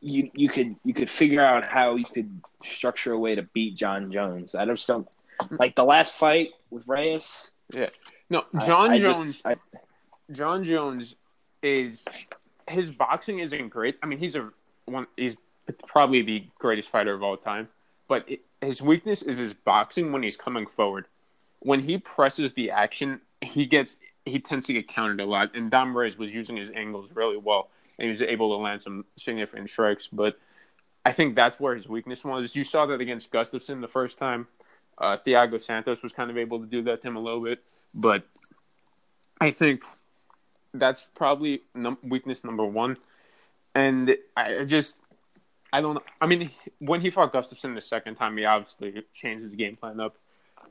you 0.00 0.30
you 0.32 0.48
could 0.48 0.74
you 0.84 0.94
could 0.94 1.10
figure 1.10 1.44
out 1.44 1.66
how 1.66 1.96
you 1.96 2.04
could 2.06 2.40
structure 2.64 3.12
a 3.12 3.18
way 3.18 3.34
to 3.34 3.42
beat 3.42 3.76
Jon 3.76 4.10
Jones. 4.10 4.54
I 4.54 4.64
just 4.64 4.86
don't 4.86 5.06
like 5.50 5.76
the 5.76 5.84
last 5.84 6.14
fight 6.14 6.50
with 6.70 6.88
Reyes. 6.88 7.52
Yeah, 7.74 7.90
no, 8.30 8.44
I- 8.54 8.66
Jon 8.66 8.90
I 8.92 8.98
Jones. 8.98 9.32
just- 9.34 9.46
I- 9.46 9.56
Jon 10.30 10.62
Jones 10.64 11.16
is 11.62 12.04
his 12.68 12.90
boxing 12.90 13.38
isn't 13.38 13.68
great. 13.68 13.96
I 14.02 14.06
mean, 14.06 14.18
he's 14.18 14.36
a 14.36 14.50
one. 14.84 15.06
He's 15.16 15.36
probably 15.86 16.22
the 16.22 16.46
greatest 16.58 16.88
fighter 16.88 17.14
of 17.14 17.22
all 17.22 17.36
time. 17.36 17.68
But 18.08 18.24
it, 18.28 18.40
his 18.60 18.80
weakness 18.80 19.22
is 19.22 19.38
his 19.38 19.54
boxing 19.54 20.12
when 20.12 20.22
he's 20.22 20.36
coming 20.36 20.66
forward. 20.66 21.06
When 21.60 21.80
he 21.80 21.98
presses 21.98 22.52
the 22.52 22.70
action, 22.70 23.20
he 23.40 23.66
gets 23.66 23.96
he 24.24 24.38
tends 24.38 24.66
to 24.66 24.72
get 24.72 24.88
countered 24.88 25.20
a 25.20 25.26
lot. 25.26 25.54
And 25.54 25.70
Dom 25.70 25.96
Reyes 25.96 26.18
was 26.18 26.32
using 26.32 26.56
his 26.56 26.70
angles 26.70 27.14
really 27.14 27.36
well, 27.36 27.70
and 27.98 28.04
he 28.04 28.10
was 28.10 28.22
able 28.22 28.56
to 28.56 28.62
land 28.62 28.82
some 28.82 29.04
significant 29.16 29.70
strikes. 29.70 30.08
But 30.10 30.38
I 31.04 31.12
think 31.12 31.34
that's 31.34 31.58
where 31.58 31.74
his 31.74 31.88
weakness 31.88 32.24
was. 32.24 32.54
You 32.54 32.64
saw 32.64 32.86
that 32.86 33.00
against 33.00 33.30
Gustafsson 33.30 33.80
the 33.80 33.88
first 33.88 34.18
time. 34.18 34.46
Uh, 34.98 35.16
Thiago 35.16 35.60
Santos 35.60 36.02
was 36.02 36.12
kind 36.12 36.28
of 36.28 36.36
able 36.36 36.58
to 36.58 36.66
do 36.66 36.82
that 36.82 37.02
to 37.02 37.08
him 37.08 37.16
a 37.16 37.20
little 37.20 37.42
bit, 37.42 37.62
but 37.94 38.24
I 39.40 39.52
think 39.52 39.84
that's 40.74 41.06
probably 41.14 41.62
num- 41.74 41.98
weakness 42.02 42.44
number 42.44 42.64
one. 42.64 42.96
And 43.74 44.16
I 44.36 44.64
just, 44.64 44.96
I 45.72 45.80
don't. 45.80 46.02
I 46.20 46.26
mean, 46.26 46.50
when 46.78 47.00
he 47.00 47.10
fought 47.10 47.32
Gustafsson 47.32 47.74
the 47.74 47.80
second 47.80 48.16
time, 48.16 48.36
he 48.36 48.44
obviously 48.44 49.04
changed 49.12 49.42
his 49.42 49.54
game 49.54 49.76
plan 49.76 50.00
up. 50.00 50.16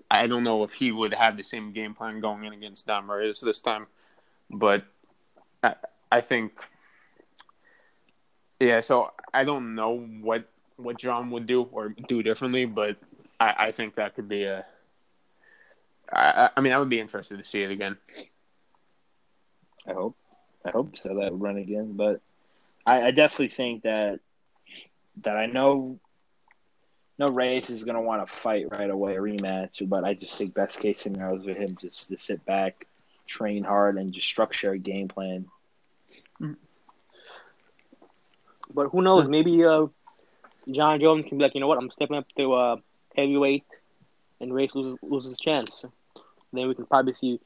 I 0.09 0.27
don't 0.27 0.43
know 0.43 0.63
if 0.63 0.73
he 0.73 0.91
would 0.91 1.13
have 1.13 1.37
the 1.37 1.43
same 1.43 1.73
game 1.73 1.93
plan 1.93 2.19
going 2.19 2.43
in 2.43 2.53
against 2.53 2.87
Dom 2.87 3.09
Reyes 3.09 3.39
this 3.41 3.61
time, 3.61 3.87
but 4.49 4.85
I, 5.63 5.75
I 6.11 6.21
think, 6.21 6.53
yeah. 8.59 8.79
So 8.79 9.11
I 9.33 9.43
don't 9.43 9.75
know 9.75 9.99
what 10.21 10.49
what 10.77 10.97
Jon 10.97 11.29
would 11.31 11.45
do 11.45 11.63
or 11.63 11.89
do 11.89 12.23
differently, 12.23 12.65
but 12.65 12.97
I, 13.39 13.55
I 13.59 13.71
think 13.71 13.95
that 13.95 14.15
could 14.15 14.29
be 14.29 14.43
a. 14.43 14.65
I, 16.11 16.49
I 16.55 16.61
mean, 16.61 16.73
I 16.73 16.79
would 16.79 16.89
be 16.89 16.99
interested 16.99 17.37
to 17.37 17.43
see 17.43 17.63
it 17.63 17.71
again. 17.71 17.97
I 19.87 19.93
hope. 19.93 20.15
I 20.65 20.71
hope 20.71 20.97
so 20.97 21.15
that 21.15 21.33
run 21.33 21.57
again. 21.57 21.93
But 21.93 22.21
I, 22.85 23.03
I 23.03 23.11
definitely 23.11 23.49
think 23.49 23.83
that 23.83 24.19
that 25.23 25.37
I 25.37 25.45
know 25.45 25.99
no 27.19 27.27
Reyes 27.27 27.69
is 27.69 27.83
gonna 27.83 28.01
want 28.01 28.25
to 28.25 28.31
fight 28.31 28.71
right 28.71 28.89
away, 28.89 29.15
a 29.15 29.19
rematch, 29.19 29.87
but 29.87 30.03
I 30.03 30.13
just 30.13 30.37
think 30.37 30.53
best 30.53 30.79
case 30.79 31.01
scenario 31.01 31.39
is 31.39 31.45
for 31.45 31.53
him 31.53 31.69
just 31.79 32.09
to 32.09 32.17
sit 32.17 32.45
back, 32.45 32.85
train 33.25 33.63
hard 33.63 33.97
and 33.97 34.13
just 34.13 34.27
structure 34.27 34.71
a 34.71 34.77
game 34.77 35.07
plan. 35.07 35.45
But 38.73 38.89
who 38.89 39.01
knows? 39.01 39.27
Maybe 39.27 39.63
uh, 39.65 39.87
Jon 40.69 40.99
Jones 40.99 41.25
can 41.25 41.37
be 41.37 41.43
like, 41.43 41.55
you 41.55 41.61
know 41.61 41.67
what? 41.67 41.77
I'm 41.77 41.89
stepping 41.91 42.17
up 42.17 42.27
to 42.37 42.53
uh, 42.53 42.75
heavyweight, 43.15 43.65
and 44.39 44.53
Reyes 44.53 44.75
loses 44.75 44.97
loses 45.01 45.31
his 45.31 45.39
chance. 45.39 45.85
Then 46.53 46.67
we 46.67 46.75
can 46.75 46.85
probably 46.85 47.13
see 47.13 47.39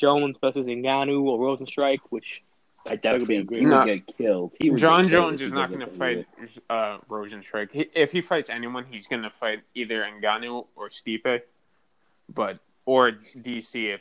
Jones 0.00 0.38
versus 0.40 0.66
Ngannou 0.66 1.22
or 1.24 1.38
Rozenstruik, 1.38 1.98
which 2.08 2.42
I 2.88 2.96
definitely 2.96 3.36
That 3.36 3.46
would 3.46 3.48
be 3.50 3.58
he 3.60 3.66
would 3.66 3.84
get 3.84 4.06
killed. 4.06 4.56
He 4.58 4.70
would 4.70 4.80
Jon 4.80 5.02
get 5.02 5.10
killed 5.10 5.30
Jones 5.30 5.42
is 5.42 5.52
not 5.52 5.68
going 5.68 5.80
to 5.80 5.86
fight 5.86 6.26
uh, 6.70 6.98
Rozenstruik. 7.08 7.72
He, 7.72 7.90
if 7.94 8.10
he 8.10 8.22
fights 8.22 8.48
anyone, 8.48 8.86
he's 8.90 9.06
going 9.06 9.22
to 9.22 9.30
fight 9.30 9.60
either 9.74 10.02
Ngannou 10.02 10.66
or 10.74 10.88
Stipe, 10.88 11.42
but 12.34 12.58
or 12.86 13.12
DC 13.36 13.94
if 13.94 14.00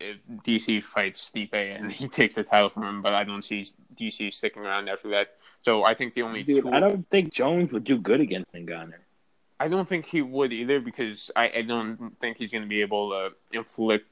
if 0.00 0.16
DC 0.46 0.82
fights 0.82 1.30
Stipe 1.30 1.52
and 1.52 1.92
he 2.00 2.08
takes 2.08 2.36
the 2.36 2.42
title 2.42 2.70
from 2.70 2.84
him. 2.84 3.02
But 3.02 3.12
I 3.12 3.24
don't 3.24 3.42
see 3.42 3.66
DC 3.94 4.32
sticking 4.32 4.62
around 4.62 4.88
after 4.88 5.10
that. 5.10 5.34
So 5.62 5.84
I 5.84 5.92
think 5.92 6.14
the 6.14 6.22
only 6.22 6.42
Dude, 6.42 6.64
two. 6.64 6.70
I 6.70 6.80
don't 6.80 7.06
think 7.10 7.30
Jones 7.30 7.70
would 7.72 7.84
do 7.84 7.98
good 7.98 8.22
against 8.22 8.50
Ngannou. 8.54 8.94
I 9.60 9.68
don't 9.68 9.86
think 9.86 10.06
he 10.06 10.22
would 10.22 10.54
either 10.54 10.80
because 10.80 11.30
I, 11.36 11.52
I 11.56 11.62
don't 11.62 12.18
think 12.18 12.38
he's 12.38 12.50
going 12.50 12.62
to 12.62 12.68
be 12.68 12.80
able 12.80 13.10
to 13.10 13.30
inflict 13.52 14.06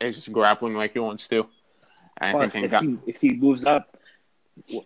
his 0.00 0.28
grappling 0.28 0.74
like 0.74 0.92
he 0.92 0.98
wants 0.98 1.28
to. 1.28 1.46
I 2.20 2.32
Plus, 2.32 2.52
think 2.52 2.66
if 2.66 2.72
Ngan- 2.72 2.82
he 3.04 3.10
if 3.10 3.20
he 3.20 3.30
moves 3.30 3.64
up, 3.64 3.96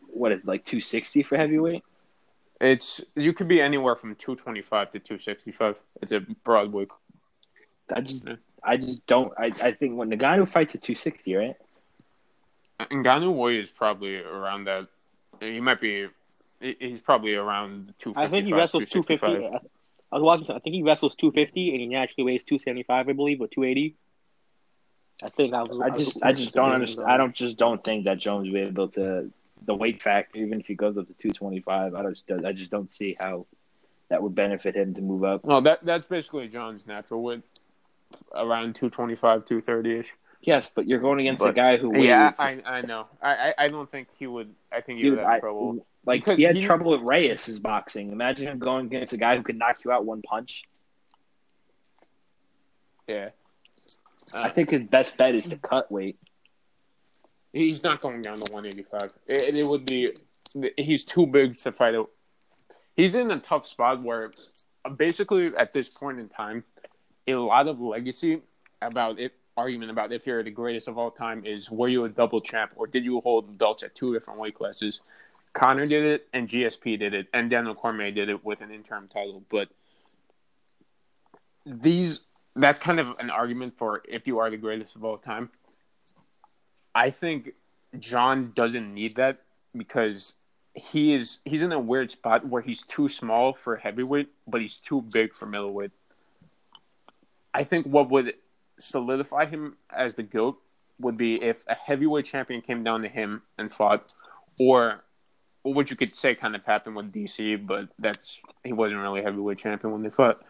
what 0.08 0.32
is 0.32 0.42
it, 0.42 0.46
like 0.46 0.64
two 0.64 0.80
sixty 0.80 1.22
for 1.22 1.36
heavyweight? 1.36 1.82
it's 2.60 3.00
you 3.16 3.32
could 3.32 3.48
be 3.48 3.60
anywhere 3.60 3.96
from 3.96 4.14
two 4.14 4.36
twenty 4.36 4.62
five 4.62 4.90
to 4.92 4.98
two 4.98 5.18
sixty 5.18 5.50
five. 5.50 5.80
It's 6.00 6.12
a 6.12 6.20
broad 6.20 6.72
weight. 6.72 6.88
I 7.92 8.00
just 8.00 8.28
I 8.62 8.76
just 8.76 9.06
don't. 9.06 9.32
I, 9.36 9.50
I 9.62 9.72
think 9.72 9.96
when 9.96 10.10
Ngannou 10.10 10.48
fights 10.48 10.74
at 10.74 10.82
two 10.82 10.94
sixty, 10.94 11.34
right? 11.34 11.56
Uh, 12.78 12.86
Ngannou 12.86 13.34
weight 13.34 13.60
is 13.60 13.70
probably 13.70 14.18
around 14.18 14.64
that. 14.64 14.86
He 15.40 15.60
might 15.60 15.80
be. 15.80 16.08
He's 16.60 17.00
probably 17.00 17.34
around 17.34 17.94
two 17.98 18.10
fifty 18.10 18.14
five. 18.14 18.28
I 18.28 18.30
think 18.30 18.46
he 18.46 18.52
wrestles 18.52 18.88
two 18.88 19.02
fifty. 19.02 19.26
I 19.26 20.16
was 20.16 20.22
watching. 20.22 20.54
I 20.54 20.60
think 20.60 20.74
he 20.74 20.82
wrestles 20.82 21.16
two 21.16 21.32
fifty, 21.32 21.70
and 21.72 21.80
he 21.80 21.86
naturally 21.86 22.24
weighs 22.24 22.44
two 22.44 22.58
seventy 22.58 22.84
five, 22.84 23.08
I 23.08 23.12
believe, 23.12 23.40
or 23.40 23.48
two 23.48 23.64
eighty. 23.64 23.96
I 25.22 25.28
think 25.28 25.54
I 25.54 25.62
was. 25.62 25.80
I 25.80 25.90
just 25.90 26.22
I 26.24 26.32
just 26.32 26.52
don't 26.52 26.72
understand. 26.72 27.10
I 27.10 27.16
don't 27.16 27.34
just 27.34 27.56
don't 27.58 27.82
think 27.82 28.04
that 28.04 28.18
Jones 28.18 28.46
will 28.48 28.54
be 28.54 28.60
able 28.60 28.88
to 28.88 29.30
the 29.64 29.74
weight 29.74 30.02
factor, 30.02 30.38
even 30.38 30.60
if 30.60 30.66
he 30.66 30.74
goes 30.74 30.98
up 30.98 31.06
to 31.06 31.14
two 31.14 31.30
twenty 31.30 31.60
five. 31.60 31.94
I 31.94 32.02
just 32.10 32.30
I 32.44 32.52
just 32.52 32.70
don't 32.70 32.90
see 32.90 33.16
how 33.18 33.46
that 34.08 34.22
would 34.22 34.34
benefit 34.34 34.74
him 34.74 34.94
to 34.94 35.00
move 35.00 35.24
up. 35.24 35.44
Well, 35.44 35.60
that 35.62 35.84
that's 35.84 36.06
basically 36.06 36.48
Jon's 36.48 36.86
natural 36.86 37.22
weight, 37.22 37.42
around 38.34 38.74
two 38.74 38.90
twenty 38.90 39.14
five, 39.14 39.44
two 39.44 39.60
thirty 39.60 39.98
ish. 39.98 40.12
Yes, 40.42 40.72
but 40.74 40.88
you're 40.88 40.98
going 40.98 41.20
against 41.20 41.44
a 41.44 41.52
guy 41.52 41.76
who 41.76 41.90
weighs. 41.90 42.02
Yeah, 42.04 42.32
I 42.38 42.60
I 42.66 42.80
know. 42.82 43.06
I, 43.22 43.30
I 43.50 43.54
I 43.58 43.68
don't 43.68 43.88
think 43.88 44.08
he 44.18 44.26
would. 44.26 44.52
I 44.72 44.80
think 44.80 44.98
he 44.98 45.02
dude, 45.02 45.18
would 45.18 45.24
have 45.24 45.34
I, 45.36 45.38
trouble. 45.38 45.86
like 46.04 46.20
Because 46.22 46.36
he 46.36 46.42
had 46.42 46.56
he- 46.56 46.64
trouble 46.64 46.90
with 46.90 47.02
Reyes' 47.02 47.60
boxing. 47.60 48.10
Imagine 48.10 48.48
him 48.48 48.58
going 48.58 48.86
against 48.86 49.12
a 49.12 49.16
guy 49.18 49.36
who 49.36 49.44
could 49.44 49.56
knock 49.56 49.84
you 49.84 49.92
out 49.92 50.04
one 50.04 50.20
punch. 50.20 50.64
Yeah. 53.06 53.30
I 54.34 54.48
think 54.48 54.70
his 54.70 54.84
best 54.84 55.16
bet 55.18 55.34
is 55.34 55.48
to 55.48 55.56
cut 55.56 55.90
weight. 55.90 56.18
He's 57.52 57.82
not 57.82 58.00
going 58.00 58.22
down 58.22 58.36
to 58.36 58.52
185. 58.52 59.16
It, 59.26 59.58
it 59.58 59.66
would 59.66 59.84
be. 59.84 60.12
He's 60.76 61.04
too 61.04 61.26
big 61.26 61.58
to 61.58 61.72
fight. 61.72 61.94
He's 62.96 63.14
in 63.14 63.30
a 63.30 63.40
tough 63.40 63.66
spot 63.66 64.02
where, 64.02 64.32
uh, 64.84 64.90
basically, 64.90 65.50
at 65.56 65.72
this 65.72 65.88
point 65.88 66.18
in 66.18 66.28
time, 66.28 66.64
a 67.26 67.34
lot 67.34 67.68
of 67.68 67.80
legacy 67.80 68.42
about 68.80 69.18
it 69.18 69.34
argument 69.56 69.90
about 69.90 70.12
if 70.12 70.26
you're 70.26 70.42
the 70.42 70.50
greatest 70.50 70.88
of 70.88 70.96
all 70.96 71.10
time 71.10 71.44
is 71.44 71.70
were 71.70 71.88
you 71.88 72.04
a 72.04 72.08
double 72.08 72.40
champ 72.40 72.72
or 72.76 72.86
did 72.86 73.04
you 73.04 73.20
hold 73.20 73.58
belts 73.58 73.82
at 73.82 73.94
two 73.94 74.12
different 74.14 74.40
weight 74.40 74.54
classes? 74.54 75.02
Conor 75.52 75.84
did 75.84 76.04
it 76.04 76.28
and 76.32 76.48
GSP 76.48 76.98
did 76.98 77.12
it 77.12 77.28
and 77.34 77.50
Daniel 77.50 77.74
Cormier 77.74 78.10
did 78.10 78.28
it 78.28 78.44
with 78.44 78.62
an 78.62 78.70
interim 78.70 79.08
title, 79.08 79.42
but 79.50 79.68
these 81.66 82.20
that's 82.56 82.78
kind 82.78 83.00
of 83.00 83.10
an 83.18 83.30
argument 83.30 83.76
for 83.76 84.02
if 84.08 84.26
you 84.26 84.38
are 84.38 84.50
the 84.50 84.56
greatest 84.56 84.96
of 84.96 85.04
all 85.04 85.18
time. 85.18 85.50
I 86.94 87.10
think 87.10 87.52
Jon 87.98 88.52
doesn't 88.54 88.92
need 88.92 89.16
that 89.16 89.38
because 89.76 90.34
he 90.74 91.14
is 91.14 91.38
he's 91.44 91.62
in 91.62 91.72
a 91.72 91.78
weird 91.78 92.10
spot 92.10 92.46
where 92.46 92.62
he's 92.62 92.82
too 92.86 93.08
small 93.08 93.52
for 93.52 93.76
heavyweight, 93.76 94.28
but 94.46 94.60
he's 94.60 94.80
too 94.80 95.02
big 95.02 95.34
for 95.34 95.46
middleweight. 95.46 95.92
I 97.54 97.64
think 97.64 97.86
what 97.86 98.10
would 98.10 98.34
solidify 98.78 99.46
him 99.46 99.76
as 99.90 100.14
the 100.14 100.22
GOAT 100.22 100.58
would 100.98 101.16
be 101.16 101.42
if 101.42 101.64
a 101.66 101.74
heavyweight 101.74 102.24
champion 102.24 102.60
came 102.60 102.82
down 102.82 103.02
to 103.02 103.08
him 103.08 103.42
and 103.58 103.72
fought, 103.72 104.12
or, 104.58 105.02
what 105.62 105.90
you 105.90 105.96
could 105.96 106.14
say 106.14 106.34
kind 106.34 106.56
of 106.56 106.64
happened 106.64 106.96
with 106.96 107.12
DC, 107.12 107.64
but 107.66 107.88
that's 107.98 108.40
he 108.64 108.72
wasn't 108.72 109.00
really 109.00 109.20
a 109.20 109.22
heavyweight 109.22 109.58
champion 109.58 109.92
when 109.92 110.02
they 110.02 110.10
fought. 110.10 110.42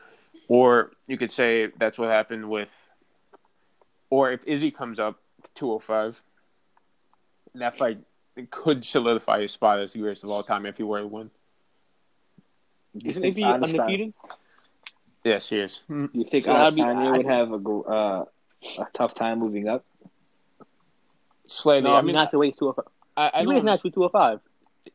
Or 0.48 0.92
you 1.06 1.16
could 1.16 1.30
say 1.30 1.68
that's 1.78 1.98
what 1.98 2.08
happened 2.08 2.48
with, 2.50 2.88
or 4.10 4.32
if 4.32 4.44
Izzy 4.44 4.70
comes 4.70 4.98
up 4.98 5.18
to 5.44 5.50
205, 5.54 6.22
that 7.54 7.76
fight 7.76 7.98
could 8.50 8.84
solidify 8.84 9.42
his 9.42 9.52
spot 9.52 9.78
as 9.78 9.92
the 9.92 10.00
greatest 10.00 10.24
of 10.24 10.30
all 10.30 10.42
time 10.42 10.66
if 10.66 10.76
he 10.76 10.82
were 10.82 11.00
to 11.00 11.06
win. 11.06 11.30
Isn't 13.02 13.22
think 13.22 13.36
he 13.36 13.44
undefeated? 13.44 14.12
Yes, 15.24 15.48
he 15.48 15.58
is. 15.58 15.80
do 15.88 16.08
you 16.12 16.24
think 16.24 16.44
So 16.46 16.52
that'd 16.52 16.74
Adesanya 16.78 17.06
I- 17.14 17.16
would 17.16 17.26
have 17.26 17.52
a 17.52 17.56
uh, 17.56 18.24
a 18.78 18.86
tough 18.92 19.14
time 19.14 19.38
moving 19.38 19.68
up? 19.68 19.84
Slightly. 21.46 21.88
No, 21.88 21.96
I 21.96 22.02
mean, 22.02 22.14
not 22.14 22.30
to 22.32 22.38
weight 22.38 22.56
two 22.58 22.66
hundred 22.66 22.84
five. 22.84 22.92
I, 23.16 23.38
I 23.38 23.40
He 23.40 23.46
weighs 23.46 23.62
don't. 23.62 23.82
two 23.92 24.00
hundred 24.00 24.10
five. 24.12 24.40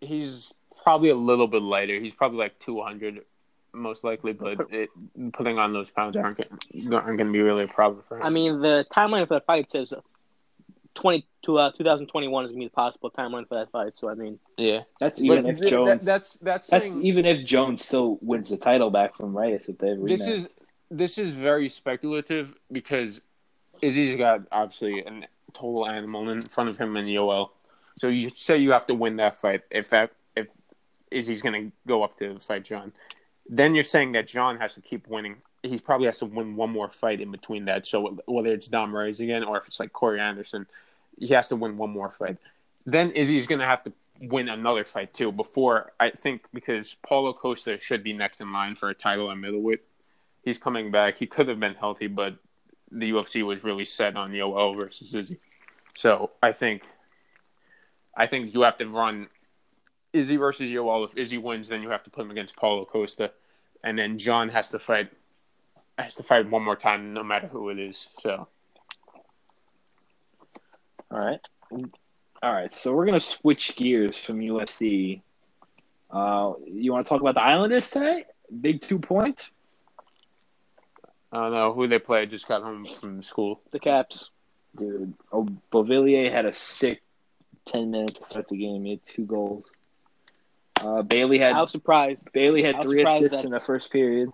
He's 0.01 0.53
probably 0.83 1.10
a 1.10 1.15
little 1.15 1.47
bit 1.47 1.62
lighter. 1.62 1.99
He's 1.99 2.13
probably 2.13 2.38
like 2.39 2.60
200, 2.60 3.21
most 3.77 4.03
likely. 4.03 4.33
But 4.33 4.67
it, 4.71 4.89
putting 5.33 5.57
on 5.57 5.73
those 5.73 5.89
pounds 5.89 6.17
aren't 6.17 6.37
going 6.37 6.93
aren't 6.93 7.17
going 7.17 7.27
to 7.27 7.31
be 7.31 7.41
really 7.41 7.63
a 7.65 7.67
problem 7.67 8.03
for 8.07 8.17
him. 8.17 8.23
I 8.23 8.29
mean, 8.29 8.61
the 8.61 8.85
timeline 8.91 9.27
for 9.27 9.35
the 9.35 9.41
fight 9.41 9.69
says 9.69 9.93
twenty 10.95 11.27
to 11.45 11.57
uh, 11.59 11.71
two 11.71 11.83
thousand 11.83 12.07
twenty 12.07 12.27
one 12.27 12.43
is 12.45 12.51
gonna 12.51 12.59
be 12.59 12.65
the 12.65 12.71
possible 12.71 13.11
timeline 13.11 13.47
for 13.47 13.55
that 13.55 13.71
fight. 13.71 13.93
So 13.95 14.09
I 14.09 14.15
mean, 14.15 14.39
yeah. 14.57 14.81
That's 14.99 15.21
even 15.21 15.43
But 15.43 15.51
if 15.51 15.59
th- 15.61 15.69
Jones. 15.69 15.85
that- 15.87 16.05
that's 16.05 16.37
that's 16.41 16.67
that's 16.67 16.91
saying- 16.91 17.05
even 17.05 17.25
if 17.25 17.45
Jones 17.45 17.85
still 17.85 18.17
wins 18.21 18.49
the 18.49 18.57
title 18.57 18.89
back 18.89 19.15
from 19.15 19.37
Reyes 19.37 19.69
if 19.69 19.77
they 19.77 19.95
this 19.95 20.27
rematch. 20.27 20.31
is 20.31 20.49
this 20.89 21.17
is 21.17 21.33
very 21.35 21.69
speculative 21.69 22.55
because 22.71 23.21
Izzy's 23.81 24.15
got 24.15 24.41
obviously 24.51 25.01
a 25.01 25.27
total 25.53 25.87
animal 25.87 26.29
in 26.29 26.41
front 26.41 26.69
of 26.69 26.77
him 26.77 26.97
in 26.97 27.05
Yoel. 27.05 27.49
So 27.97 28.07
you 28.07 28.29
say 28.35 28.57
you 28.57 28.71
have 28.71 28.87
to 28.87 28.93
win 28.95 29.17
that 29.17 29.35
fight 29.35 29.61
if 29.69 29.89
that 29.89 30.11
if 30.35 30.47
Izzy's 31.11 31.41
going 31.41 31.69
to 31.69 31.71
go 31.87 32.03
up 32.03 32.17
to 32.17 32.37
fight 32.39 32.63
Jon. 32.65 32.91
Then 33.49 33.75
you're 33.75 33.83
saying 33.83 34.13
that 34.13 34.27
Jon 34.27 34.57
has 34.57 34.75
to 34.75 34.81
keep 34.81 35.07
winning. 35.07 35.38
He 35.63 35.79
probably 35.79 36.07
has 36.07 36.19
to 36.19 36.25
win 36.25 36.55
one 36.55 36.71
more 36.71 36.89
fight 36.89 37.21
in 37.21 37.31
between 37.31 37.65
that. 37.65 37.86
So 37.86 38.17
whether 38.25 38.53
it's 38.53 38.67
Dom 38.67 38.95
Reyes 38.95 39.19
again 39.19 39.43
or 39.43 39.57
if 39.57 39.67
it's 39.67 39.79
like 39.79 39.93
Corey 39.93 40.19
Anderson, 40.19 40.67
he 41.17 41.33
has 41.33 41.47
to 41.49 41.55
win 41.55 41.77
one 41.77 41.89
more 41.89 42.10
fight. 42.10 42.38
Then 42.86 43.12
Izzy's 43.12 43.47
going 43.47 43.60
to 43.60 43.65
have 43.65 43.83
to 43.83 43.93
win 44.21 44.49
another 44.49 44.83
fight 44.83 45.13
too 45.13 45.31
before 45.31 45.91
I 45.99 46.10
think 46.10 46.47
because 46.53 46.95
Paulo 47.07 47.33
Costa 47.33 47.77
should 47.79 48.03
be 48.03 48.13
next 48.13 48.41
in 48.41 48.51
line 48.51 48.75
for 48.75 48.89
a 48.89 48.93
title 48.93 49.31
at 49.31 49.38
middleweight. 49.38 49.81
He's 50.43 50.57
coming 50.57 50.91
back. 50.91 51.17
He 51.17 51.25
could 51.25 51.47
have 51.47 51.60
been 51.60 51.75
healthy, 51.75 52.07
but 52.07 52.36
the 52.91 53.12
UFC 53.12 53.45
was 53.45 53.63
really 53.63 53.86
set 53.86 54.15
on 54.15 54.31
Yoel 54.31 54.75
versus 54.75 55.13
Izzy. 55.13 55.39
So 55.93 56.31
I 56.41 56.51
think 56.51 56.83
I 58.15 58.27
think 58.27 58.53
you 58.53 58.62
have 58.62 58.77
to 58.77 58.86
run 58.86 59.27
Izzy 60.13 60.38
versus 60.38 60.70
Yoel. 60.70 61.06
If 61.06 61.17
Izzy 61.17 61.38
wins, 61.38 61.67
then 61.67 61.82
you 61.82 61.89
have 61.89 62.04
to 62.04 62.10
put 62.10 62.24
him 62.24 62.32
against 62.32 62.56
Paulo 62.56 62.86
Costa, 62.86 63.32
and 63.84 63.98
then 63.98 64.17
Jon 64.17 64.50
has 64.50 64.70
to 64.70 64.80
fight 64.80 65.12
has 65.98 66.15
to 66.15 66.24
fight 66.24 66.50
one 66.50 66.63
more 66.63 66.76
time, 66.76 67.13
no 67.13 67.24
matter 67.24 67.48
who 67.48 67.70
it 67.70 67.80
is. 67.80 68.08
So 68.22 68.48
All 71.12 71.20
right. 71.20 71.39
All 71.72 72.54
right. 72.54 72.72
So 72.72 72.93
we're 72.93 73.06
gonna 73.06 73.20
switch 73.20 73.76
gears 73.76 74.17
from 74.17 74.39
UFC. 74.39 75.22
Uh, 76.10 76.54
you 76.65 76.91
want 76.91 77.06
to 77.06 77.10
talk 77.10 77.22
about 77.22 77.36
the 77.36 77.41
Islanders 77.41 77.89
today? 77.89 78.26
Big 78.62 78.82
two 78.82 79.00
points. 79.00 79.52
I 81.32 81.41
don't 81.41 81.52
know 81.52 81.74
who 81.74 81.88
they 81.88 82.00
play. 82.00 82.26
Just 82.26 82.48
got 82.48 82.63
home 82.63 82.88
from 83.00 83.22
school. 83.22 83.62
the 83.72 83.80
Caps. 83.80 84.30
Dude, 84.78 85.13
oh, 85.32 85.48
Beauvillier 85.72 86.32
had 86.32 86.46
a 86.46 86.54
sick 86.54 87.02
ten 87.65 87.91
minutes 87.91 88.20
to 88.20 88.26
start 88.26 88.48
the 88.50 88.58
game. 88.58 88.86
He 88.86 88.91
had 88.91 89.04
two 89.04 89.26
goals. 89.26 89.72
Uh, 90.81 91.01
Bailey 91.01 91.39
had 91.39 91.53
I 91.53 91.61
was 91.61 91.71
surprised. 91.71 92.31
Bailey 92.33 92.63
had 92.63 92.81
three 92.81 93.03
assists 93.03 93.37
that- 93.37 93.45
in 93.45 93.51
the 93.51 93.59
first 93.59 93.91
period, 93.91 94.29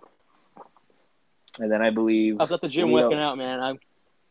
and 1.58 1.70
then 1.70 1.82
I 1.82 1.90
believe 1.90 2.40
I 2.40 2.44
was 2.44 2.52
at 2.52 2.60
the 2.60 2.68
gym 2.68 2.92
Leo- 2.92 3.04
working 3.04 3.18
out, 3.18 3.38
man. 3.38 3.60
I 3.60 3.74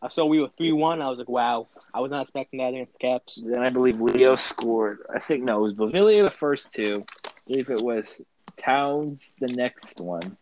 I 0.01 0.09
saw 0.09 0.25
we 0.25 0.41
were 0.41 0.49
three 0.57 0.73
one. 0.73 1.01
I 1.01 1.09
was 1.09 1.17
like, 1.19 1.29
wow. 1.29 1.65
I 1.93 2.01
was 2.01 2.11
not 2.11 2.23
expecting 2.23 2.59
that 2.59 2.69
against 2.69 2.93
the 2.93 2.99
Caps. 2.99 3.41
Then 3.43 3.59
I 3.61 3.69
believe 3.69 4.01
Leo 4.01 4.35
scored. 4.35 4.99
I 5.13 5.19
think 5.19 5.43
no, 5.43 5.59
it 5.59 5.61
was 5.61 5.73
Beauvillier 5.73 6.23
the 6.25 6.31
first 6.31 6.73
two. 6.73 7.05
I 7.25 7.29
believe 7.47 7.69
it 7.69 7.81
was 7.81 8.21
Towns 8.57 9.35
the 9.39 9.47
next 9.47 10.01
one. 10.01 10.37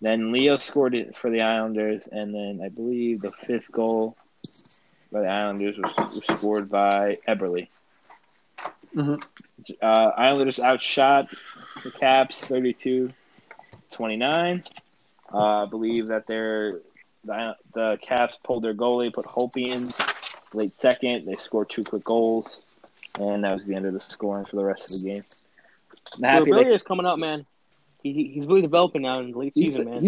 Then 0.00 0.32
Leo 0.32 0.56
scored 0.56 0.94
it 0.94 1.16
for 1.16 1.30
the 1.30 1.42
Islanders, 1.42 2.08
and 2.08 2.34
then 2.34 2.60
I 2.64 2.68
believe 2.68 3.20
the 3.20 3.32
fifth 3.32 3.70
goal 3.70 4.16
by 5.12 5.20
the 5.20 5.28
Islanders 5.28 5.76
was, 5.78 6.14
was 6.14 6.24
scored 6.38 6.70
by 6.70 7.18
Eberle. 7.28 7.68
Mhm. 8.94 9.22
Uh, 9.82 10.10
Islanders 10.16 10.58
outshot 10.58 11.32
the 11.84 11.90
Caps 11.90 12.40
32-29. 12.46 14.64
Uh, 15.32 15.62
I 15.62 15.66
believe 15.66 16.08
that 16.08 16.26
they're 16.26 16.80
the, 17.24 17.56
the 17.74 17.98
Caps 18.02 18.38
pulled 18.42 18.64
their 18.64 18.74
goalie, 18.74 19.12
put 19.12 19.26
Hope 19.26 19.56
in 19.56 19.92
late 20.52 20.76
second. 20.76 21.26
They 21.26 21.34
scored 21.34 21.70
two 21.70 21.84
quick 21.84 22.04
goals, 22.04 22.64
and 23.18 23.44
that 23.44 23.54
was 23.54 23.66
the 23.66 23.74
end 23.74 23.86
of 23.86 23.92
the 23.92 24.00
scoring 24.00 24.44
for 24.46 24.56
the 24.56 24.64
rest 24.64 24.90
of 24.90 25.00
the 25.02 25.10
game. 25.12 25.22
I'm 26.16 26.22
happy 26.22 26.50
is 26.74 26.82
coming 26.82 27.06
up, 27.06 27.18
man. 27.18 27.46
He, 28.02 28.12
he- 28.12 28.28
he's 28.28 28.46
really 28.46 28.62
developing 28.62 29.02
now 29.02 29.20
in 29.20 29.30
the 29.32 29.38
late 29.38 29.54
season, 29.54 29.90
man. 29.90 30.04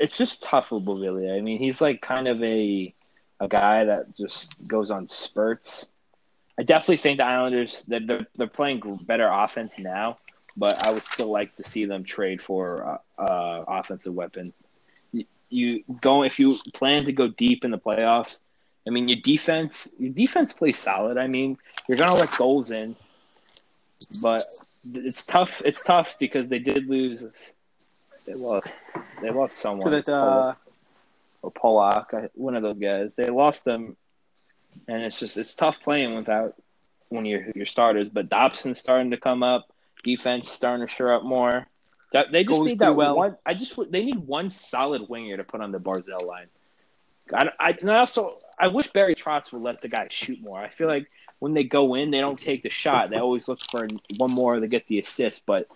it's 0.00 0.16
just 0.16 0.42
tough 0.44 0.70
with 0.70 0.86
Beauvillier. 0.86 1.36
I 1.36 1.40
mean, 1.40 1.58
he's 1.58 1.80
like 1.80 2.00
kind 2.00 2.28
of 2.28 2.42
a 2.42 2.94
a 3.40 3.48
guy 3.48 3.84
that 3.84 4.16
just 4.16 4.54
goes 4.66 4.90
on 4.90 5.08
spurts. 5.08 5.94
I 6.58 6.64
definitely 6.64 6.96
think 6.96 7.18
the 7.18 7.24
Islanders 7.24 7.84
that 7.86 8.06
they're, 8.06 8.26
they're 8.36 8.46
playing 8.48 9.00
better 9.06 9.28
offense 9.30 9.78
now, 9.78 10.18
but 10.56 10.84
I 10.84 10.90
would 10.90 11.04
still 11.04 11.30
like 11.30 11.54
to 11.56 11.64
see 11.64 11.84
them 11.84 12.02
trade 12.02 12.42
for 12.42 13.00
uh, 13.18 13.22
uh, 13.22 13.64
offensive 13.68 14.12
weapon. 14.12 14.52
You, 15.12 15.24
you 15.48 15.84
go 16.00 16.24
if 16.24 16.38
you 16.40 16.58
plan 16.74 17.04
to 17.04 17.12
go 17.12 17.28
deep 17.28 17.64
in 17.64 17.70
the 17.70 17.78
playoffs. 17.78 18.38
I 18.86 18.90
mean, 18.90 19.06
your 19.06 19.20
defense 19.22 19.88
your 19.98 20.12
defense 20.12 20.52
plays 20.52 20.78
solid. 20.78 21.16
I 21.16 21.28
mean, 21.28 21.58
you're 21.86 21.98
gonna 21.98 22.14
let 22.14 22.36
goals 22.36 22.70
in, 22.70 22.96
but 24.20 24.42
it's 24.84 25.24
tough. 25.24 25.62
It's 25.64 25.84
tough 25.84 26.16
because 26.18 26.48
they 26.48 26.58
did 26.58 26.88
lose. 26.88 27.52
They 28.26 28.34
lost. 28.34 28.72
They 29.22 29.30
lost 29.30 29.58
someone. 29.58 29.90
That, 29.90 30.08
uh, 30.08 30.54
or 31.42 31.52
Pulock, 31.52 32.30
one 32.34 32.56
of 32.56 32.62
those 32.62 32.78
guys. 32.78 33.10
They 33.16 33.30
lost 33.30 33.64
them, 33.64 33.96
and 34.86 35.02
it's 35.02 35.18
just 35.18 35.36
it's 35.36 35.54
tough 35.54 35.82
playing 35.82 36.14
without 36.14 36.54
one 37.08 37.24
of 37.24 37.30
your 37.30 37.46
your 37.54 37.66
starters. 37.66 38.08
But 38.08 38.28
Dobson's 38.28 38.78
starting 38.78 39.10
to 39.10 39.16
come 39.16 39.42
up. 39.42 39.72
Defense 40.04 40.50
starting 40.50 40.86
to 40.86 40.92
shore 40.92 41.12
up 41.12 41.24
more. 41.24 41.66
They 42.12 42.44
just 42.44 42.60
Goalies 42.60 42.64
need 42.64 42.78
that 42.78 42.96
well. 42.96 43.16
one. 43.16 43.36
I 43.44 43.54
just 43.54 43.78
they 43.90 44.04
need 44.04 44.18
one 44.18 44.50
solid 44.50 45.08
winger 45.08 45.36
to 45.36 45.44
put 45.44 45.60
on 45.60 45.72
the 45.72 45.80
Barzal 45.80 46.24
line. 46.24 46.46
I, 47.32 47.50
I, 47.60 47.70
and 47.70 47.90
I 47.90 47.98
also 47.98 48.38
I 48.58 48.68
wish 48.68 48.88
Barry 48.92 49.14
Trotz 49.14 49.52
would 49.52 49.62
let 49.62 49.82
the 49.82 49.88
guy 49.88 50.08
shoot 50.10 50.40
more. 50.40 50.58
I 50.58 50.68
feel 50.68 50.88
like 50.88 51.10
when 51.38 51.54
they 51.54 51.64
go 51.64 51.94
in, 51.94 52.10
they 52.10 52.20
don't 52.20 52.40
take 52.40 52.62
the 52.62 52.70
shot. 52.70 53.10
They 53.10 53.18
always 53.18 53.48
look 53.48 53.60
for 53.60 53.86
one 54.16 54.30
more 54.30 54.58
to 54.58 54.66
get 54.66 54.86
the 54.86 54.98
assist. 54.98 55.44
But 55.46 55.68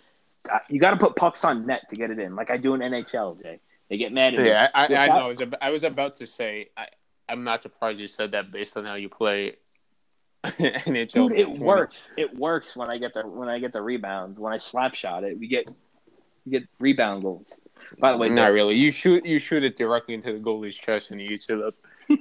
uh, 0.50 0.58
you 0.68 0.80
got 0.80 0.90
to 0.90 0.96
put 0.96 1.16
pucks 1.16 1.44
on 1.44 1.66
net 1.66 1.88
to 1.90 1.96
get 1.96 2.10
it 2.10 2.18
in, 2.18 2.34
like 2.34 2.50
I 2.50 2.56
do 2.56 2.74
in 2.74 2.80
NHL. 2.80 3.40
Jay, 3.42 3.60
they 3.88 3.98
get 3.98 4.12
mad 4.12 4.34
at 4.34 4.40
me. 4.40 4.48
Yeah, 4.48 4.70
I, 4.74 4.86
I, 4.86 4.96
I 4.96 5.06
know. 5.06 5.12
I 5.12 5.28
was, 5.28 5.42
I 5.60 5.70
was 5.70 5.84
about 5.84 6.16
to 6.16 6.26
say. 6.26 6.70
I, 7.28 7.32
I'm 7.32 7.44
not 7.44 7.62
surprised 7.62 7.98
you 7.98 8.08
said 8.08 8.32
that 8.32 8.50
based 8.52 8.76
on 8.76 8.85
how 8.85 8.94
you 8.94 9.08
play 9.08 9.56
NHL. 10.44 11.28
Dude, 11.28 11.32
it 11.32 11.48
works. 11.48 12.12
It 12.16 12.37
works 12.37 12.76
when 12.76 12.90
I 12.90 12.98
get 12.98 13.14
the 13.14 13.22
when 13.26 13.48
I 13.48 13.58
get 13.58 13.72
the 13.72 13.82
rebounds. 13.82 14.40
When 14.40 14.52
I 14.52 14.58
slap 14.58 14.94
shot 14.94 15.24
it, 15.24 15.38
we 15.38 15.46
get 15.48 15.68
we 16.44 16.52
get 16.52 16.68
rebound 16.78 17.22
goals. 17.22 17.61
By 17.98 18.12
the 18.12 18.18
way, 18.18 18.28
Not 18.28 18.52
really. 18.52 18.76
You 18.76 18.90
shoot. 18.90 19.24
You 19.24 19.38
shoot 19.38 19.64
it 19.64 19.76
directly 19.76 20.14
into 20.14 20.32
the 20.32 20.38
goalie's 20.38 20.74
chest, 20.74 21.11
and 21.11 21.20
you 21.20 21.28
use 21.28 21.44
it 21.48 21.62
up. 21.62 21.74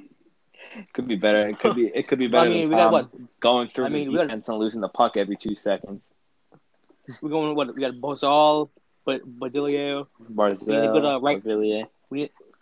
could 0.93 1.07
be 1.07 1.15
better. 1.15 1.47
It 1.47 1.59
could 1.59 1.75
be 1.75 1.87
it 1.87 2.07
could 2.07 2.19
be 2.19 2.27
better. 2.33 2.45
I 2.45 2.49
mean, 2.49 2.61
than 2.61 2.69
we 2.69 2.75
got 2.75 2.83
Tom 2.83 2.91
what? 2.91 3.39
going 3.39 3.67
through 3.69 3.85
I 3.85 3.89
mean, 3.89 4.05
the 4.05 4.11
we 4.11 4.17
got- 4.17 4.23
defense 4.27 4.49
and 4.49 4.57
losing 4.57 4.81
the 4.81 4.89
puck 4.89 5.17
every 5.17 5.35
two 5.35 5.55
seconds. 5.55 6.07
We're 7.21 7.29
going 7.29 7.55
what? 7.55 7.73
We 7.73 7.81
got 7.81 7.95
Barzal, 7.95 8.69
but 9.03 9.21
Badilio. 9.39 10.07
Barzal, 10.31 10.67
We 10.67 10.75
need 10.75 10.83
a 10.89 10.91
good, 10.93 11.05
uh, 11.05 11.19
right- 11.19 11.43
Villiers. 11.43 11.87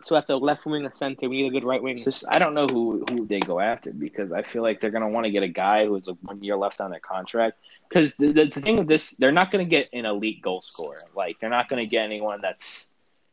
So 0.02 0.14
that's 0.14 0.30
a 0.30 0.36
left 0.36 0.64
wing, 0.64 0.86
a 0.86 0.92
center. 0.92 1.28
We 1.28 1.42
need 1.42 1.48
a 1.48 1.50
good 1.50 1.64
right 1.64 1.82
wing. 1.82 1.98
Just 1.98 2.24
I 2.28 2.38
don't 2.38 2.54
know 2.54 2.66
who 2.66 3.04
who 3.10 3.26
they 3.26 3.40
go 3.40 3.60
after 3.60 3.92
because 3.92 4.32
I 4.32 4.42
feel 4.42 4.62
like 4.62 4.80
they're 4.80 4.90
gonna 4.90 5.08
want 5.08 5.24
to 5.24 5.30
get 5.30 5.42
a 5.42 5.48
guy 5.48 5.84
who 5.84 5.94
has 5.94 6.08
like 6.08 6.16
one 6.22 6.42
year 6.42 6.56
left 6.56 6.80
on 6.80 6.90
their 6.90 7.00
contract. 7.00 7.58
Because 7.88 8.16
the, 8.16 8.32
the, 8.32 8.46
the 8.46 8.60
thing 8.60 8.76
with 8.76 8.88
this, 8.88 9.12
they're 9.12 9.32
not 9.32 9.50
gonna 9.50 9.64
get 9.64 9.90
an 9.92 10.06
elite 10.06 10.40
goal 10.40 10.62
scorer. 10.62 11.02
Like 11.14 11.38
they're 11.38 11.50
not 11.50 11.68
gonna 11.68 11.86
get 11.86 12.04
anyone 12.04 12.40
that's 12.40 12.90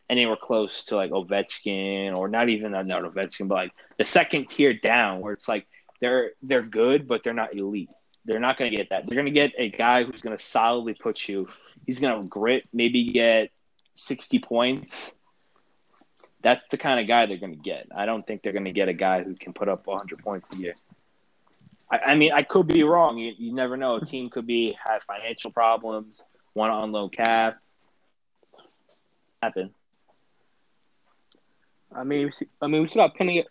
anywhere 0.09 0.35
close 0.35 0.83
to 0.85 0.95
like 0.97 1.11
Ovechkin 1.11 2.15
or 2.15 2.27
not 2.27 2.49
even 2.49 2.71
not 2.71 2.85
Ovechkin, 2.85 3.47
but 3.47 3.55
like 3.55 3.71
the 3.97 4.05
second 4.05 4.49
tier 4.49 4.73
down 4.73 5.21
where 5.21 5.33
it's 5.33 5.47
like 5.47 5.67
they're 6.01 6.31
they're 6.41 6.61
good 6.61 7.07
but 7.07 7.23
they're 7.23 7.33
not 7.33 7.55
elite. 7.55 7.89
They're 8.25 8.41
not 8.41 8.57
gonna 8.57 8.71
get 8.71 8.89
that. 8.89 9.07
They're 9.07 9.15
gonna 9.15 9.31
get 9.31 9.53
a 9.57 9.69
guy 9.69 10.03
who's 10.03 10.21
gonna 10.21 10.39
solidly 10.39 10.95
put 10.95 11.29
you. 11.29 11.47
He's 11.85 11.99
gonna 11.99 12.27
grit, 12.27 12.67
maybe 12.73 13.11
get 13.13 13.51
sixty 13.95 14.39
points 14.39 15.16
that's 16.41 16.65
the 16.67 16.77
kind 16.77 16.99
of 16.99 17.07
guy 17.07 17.25
they're 17.25 17.37
going 17.37 17.55
to 17.55 17.61
get. 17.61 17.87
I 17.95 18.05
don't 18.05 18.25
think 18.25 18.41
they're 18.41 18.53
going 18.53 18.65
to 18.65 18.71
get 18.71 18.89
a 18.89 18.93
guy 18.93 19.23
who 19.23 19.35
can 19.35 19.53
put 19.53 19.69
up 19.69 19.87
100 19.87 20.19
points 20.19 20.53
a 20.55 20.57
year. 20.57 20.75
I, 21.91 21.97
I 21.97 22.15
mean, 22.15 22.31
I 22.31 22.43
could 22.43 22.67
be 22.67 22.83
wrong. 22.83 23.17
You, 23.17 23.33
you 23.37 23.53
never 23.53 23.77
know. 23.77 23.95
A 23.95 24.05
team 24.05 24.29
could 24.29 24.45
be 24.45 24.77
have 24.85 25.03
financial 25.03 25.51
problems, 25.51 26.23
want 26.53 26.71
to 26.71 26.77
unload 26.77 27.13
cap. 27.13 27.57
Happen. 29.41 29.71
I 31.95 32.03
mean, 32.03 32.31
I 32.61 32.67
mean, 32.67 32.81
we 32.81 32.87
still 32.87 33.03
got 33.03 33.15
plenty, 33.15 33.45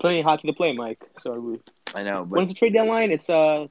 plenty 0.00 0.20
of 0.20 0.26
hockey 0.26 0.48
to 0.48 0.54
play, 0.54 0.72
Mike. 0.72 1.02
So 1.18 1.38
we, 1.40 1.60
I 1.94 2.02
know, 2.02 2.24
but 2.24 2.38
when's 2.38 2.48
the 2.48 2.54
trade 2.54 2.72
deadline? 2.72 3.10
It's 3.10 3.28
uh 3.28 3.66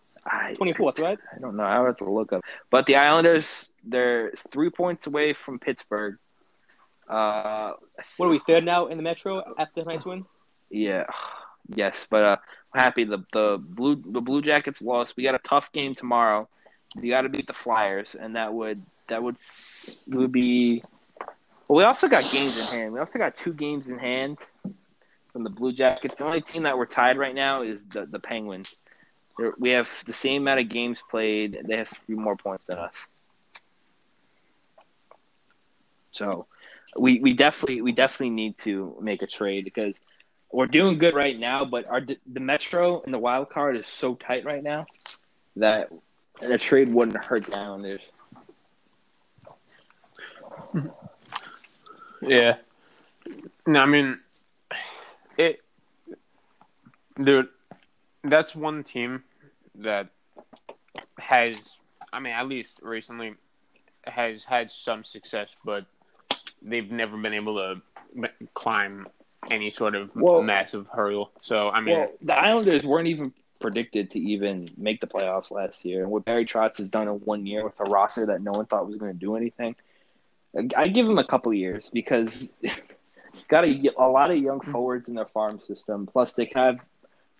twenty 0.55 0.73
fourth, 0.73 0.99
right? 0.99 1.17
I 1.35 1.39
don't 1.39 1.55
know. 1.55 1.63
I 1.63 1.79
would 1.79 1.87
have 1.87 1.97
to 1.97 2.09
look 2.09 2.33
up. 2.33 2.43
But 2.69 2.85
the 2.85 2.97
Islanders, 2.97 3.71
they're 3.83 4.33
three 4.51 4.69
points 4.69 5.07
away 5.07 5.33
from 5.33 5.59
Pittsburgh. 5.59 6.17
Uh, 7.09 7.73
What 8.17 8.27
are 8.27 8.29
we 8.29 8.39
third 8.39 8.63
now 8.63 8.87
in 8.87 8.97
the 8.97 9.03
Metro 9.03 9.43
after 9.57 9.81
tonight's 9.81 10.05
win? 10.05 10.25
Yeah, 10.69 11.05
yes, 11.67 12.07
but 12.09 12.23
uh, 12.23 12.37
I'm 12.73 12.81
happy 12.81 13.03
the 13.03 13.23
the 13.31 13.57
blue 13.61 13.95
the 13.95 14.21
Blue 14.21 14.41
Jackets 14.41 14.81
lost. 14.81 15.15
We 15.15 15.23
got 15.23 15.35
a 15.35 15.39
tough 15.39 15.71
game 15.71 15.95
tomorrow. 15.95 16.47
You 17.01 17.09
got 17.09 17.21
to 17.21 17.29
beat 17.29 17.47
the 17.47 17.53
Flyers, 17.53 18.15
and 18.19 18.35
that 18.35 18.53
would 18.53 18.81
that 19.07 19.21
would 19.21 19.37
would 20.07 20.31
be. 20.31 20.81
Well, 21.67 21.77
we 21.77 21.83
also 21.83 22.07
got 22.07 22.29
games 22.31 22.57
in 22.57 22.65
hand. 22.65 22.93
We 22.93 22.99
also 22.99 23.17
got 23.17 23.35
two 23.35 23.53
games 23.53 23.89
in 23.89 23.97
hand 23.97 24.39
from 25.31 25.43
the 25.43 25.49
Blue 25.49 25.73
Jackets. 25.73 26.19
The 26.19 26.25
only 26.25 26.41
team 26.41 26.63
that 26.63 26.77
we're 26.77 26.85
tied 26.85 27.17
right 27.17 27.35
now 27.35 27.63
is 27.63 27.85
the 27.85 28.05
the 28.05 28.19
Penguins. 28.19 28.75
They're, 29.37 29.53
we 29.57 29.71
have 29.71 29.89
the 30.05 30.13
same 30.13 30.43
amount 30.43 30.59
of 30.59 30.69
games 30.69 31.01
played. 31.09 31.59
They 31.67 31.77
have 31.77 31.89
three 31.89 32.15
more 32.15 32.35
points 32.35 32.65
than 32.65 32.77
us. 32.77 32.93
So, 36.11 36.45
we 36.97 37.19
we 37.19 37.33
definitely 37.33 37.81
we 37.81 37.91
definitely 37.91 38.31
need 38.31 38.57
to 38.59 38.97
make 39.01 39.21
a 39.21 39.27
trade 39.27 39.63
because 39.65 40.01
we're 40.51 40.67
doing 40.67 40.99
good 40.99 41.15
right 41.15 41.37
now, 41.37 41.65
but 41.65 41.87
our 41.87 42.01
the 42.01 42.39
Metro 42.39 43.01
and 43.01 43.13
the 43.13 43.19
wild 43.19 43.49
card 43.49 43.75
is 43.75 43.87
so 43.87 44.15
tight 44.15 44.45
right 44.45 44.63
now 44.63 44.85
that 45.55 45.89
a 46.41 46.57
trade 46.57 46.93
wouldn't 46.93 47.23
hurt 47.23 47.45
the 47.45 47.57
Islanders. 47.57 48.01
Yeah. 52.21 52.57
No, 53.65 53.81
I 53.81 53.85
mean, 53.85 54.17
it. 55.37 55.61
Dude, 57.21 57.49
that's 58.23 58.55
one 58.55 58.83
team 58.83 59.23
that 59.75 60.09
has, 61.19 61.77
I 62.11 62.19
mean, 62.19 62.33
at 62.33 62.47
least 62.47 62.79
recently, 62.81 63.35
has 64.05 64.43
had 64.43 64.71
some 64.71 65.03
success, 65.03 65.55
but 65.63 65.85
they've 66.63 66.91
never 66.91 67.17
been 67.17 67.33
able 67.33 67.55
to 67.57 67.81
m- 68.15 68.47
climb 68.53 69.05
any 69.51 69.69
sort 69.69 69.95
of 69.95 70.15
Well- 70.15 70.41
massive 70.41 70.87
hurdle. 70.91 71.31
So, 71.41 71.69
I 71.69 71.81
mean, 71.81 71.97
Well, 71.97 72.11
the 72.21 72.35
Islanders 72.39 72.85
weren't 72.85 73.07
even 73.07 73.33
predicted 73.59 74.11
to 74.11 74.19
even 74.19 74.67
make 74.77 74.99
the 75.01 75.07
playoffs 75.07 75.51
last 75.51 75.85
year, 75.85 76.03
and 76.03 76.11
what 76.11 76.25
Barry 76.25 76.45
Trotz 76.45 76.77
has 76.77 76.87
done 76.87 77.07
in 77.07 77.15
one 77.15 77.45
year 77.45 77.63
with 77.63 77.79
a 77.79 77.85
roster 77.85 78.25
that 78.27 78.41
no 78.41 78.51
one 78.51 78.65
thought 78.65 78.85
was 78.87 78.95
going 78.95 79.13
to 79.13 79.17
do 79.17 79.35
anything, 79.35 79.75
I 80.75 80.87
give 80.87 81.07
him 81.09 81.17
a 81.17 81.23
couple 81.23 81.53
years 81.53 81.89
because 81.89 82.57
he's 82.61 83.45
got 83.47 83.65
a, 83.65 83.91
a 83.97 84.07
lot 84.07 84.31
of 84.31 84.37
young 84.37 84.59
forwards 84.61 85.09
in 85.09 85.15
their 85.15 85.25
farm 85.25 85.59
system. 85.59 86.05
Plus, 86.05 86.33
they 86.33 86.51
have, 86.55 86.79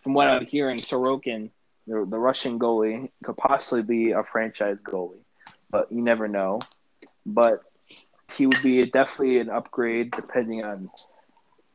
from 0.02 0.14
what 0.14 0.28
I'm 0.28 0.46
hearing, 0.46 0.80
Sorokin, 0.80 1.50
the, 1.88 2.06
the 2.10 2.18
Russian 2.18 2.58
goalie, 2.58 3.12
could 3.24 3.38
possibly 3.38 3.84
be 3.84 4.12
a 4.12 4.24
franchise 4.24 4.80
goalie, 4.82 5.24
but 5.70 5.92
you 5.92 6.02
never 6.02 6.28
know. 6.28 6.62
But 7.26 7.62
he 8.32 8.48
would 8.48 8.62
be 8.64 8.84
definitely 8.86 9.40
an 9.40 9.50
upgrade 9.50 10.12
depending 10.12 10.64
on 10.64 10.90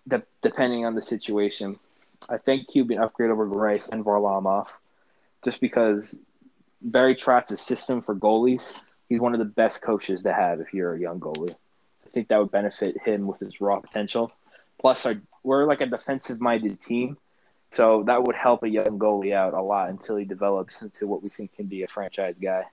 de- 0.07 0.23
depending 0.43 0.85
on 0.85 0.95
the 0.95 1.03
situation. 1.03 1.79
I 2.29 2.39
think 2.39 2.71
he'd 2.71 2.89
be 2.89 2.97
an 2.97 3.03
upgrade 3.03 3.31
over 3.31 3.47
Greiss 3.47 3.91
and 3.91 4.05
Varlamov, 4.05 4.69
just 5.45 5.61
because 5.61 6.21
Barry 6.81 7.15
Trotz's 7.15 7.61
system 7.61 8.01
for 8.01 8.15
goalies, 8.15 8.73
he's 9.09 9.21
one 9.21 9.35
of 9.35 9.39
the 9.39 9.45
best 9.45 9.83
coaches 9.83 10.25
to 10.25 10.33
have 10.33 10.61
if 10.61 10.75
you're 10.75 10.95
a 10.95 10.99
young 10.99 11.21
goalie. 11.21 11.55
I 12.07 12.11
think 12.11 12.29
that 12.29 12.39
would 12.39 12.51
benefit 12.51 13.01
him 13.03 13.27
with 13.27 13.41
his 13.41 13.61
raw 13.61 13.81
potential. 13.81 14.33
Plus, 14.81 15.05
our, 15.07 15.15
we're 15.43 15.67
like 15.67 15.81
a 15.81 15.87
defensive-minded 15.87 16.81
team, 16.81 17.19
so 17.71 18.03
that 18.05 18.23
would 18.25 18.37
help 18.37 18.63
a 18.63 18.69
young 18.69 18.99
goalie 18.99 19.35
out 19.35 19.53
a 19.53 19.61
lot 19.61 19.91
until 19.91 20.17
he 20.17 20.25
develops 20.25 20.83
into 20.83 21.07
what 21.07 21.23
we 21.23 21.29
think 21.29 21.55
can 21.55 21.67
be 21.67 21.83
a 21.83 21.89
franchise 21.89 22.35
guy. 22.35 22.65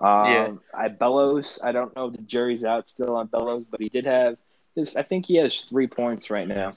Um, 0.00 0.26
Yeah. 0.26 0.52
I 0.74 0.88
Bellows. 0.88 1.60
I 1.62 1.72
don't 1.72 1.94
know 1.94 2.06
if 2.06 2.12
the 2.12 2.22
jury's 2.22 2.64
out 2.64 2.88
still 2.88 3.16
on 3.16 3.26
Bellows, 3.26 3.64
but 3.64 3.80
he 3.80 3.88
did 3.88 4.06
have. 4.06 4.36
His, 4.74 4.96
I 4.96 5.02
think 5.02 5.26
he 5.26 5.36
has 5.36 5.62
three 5.62 5.86
points 5.86 6.30
right 6.30 6.48
now. 6.48 6.70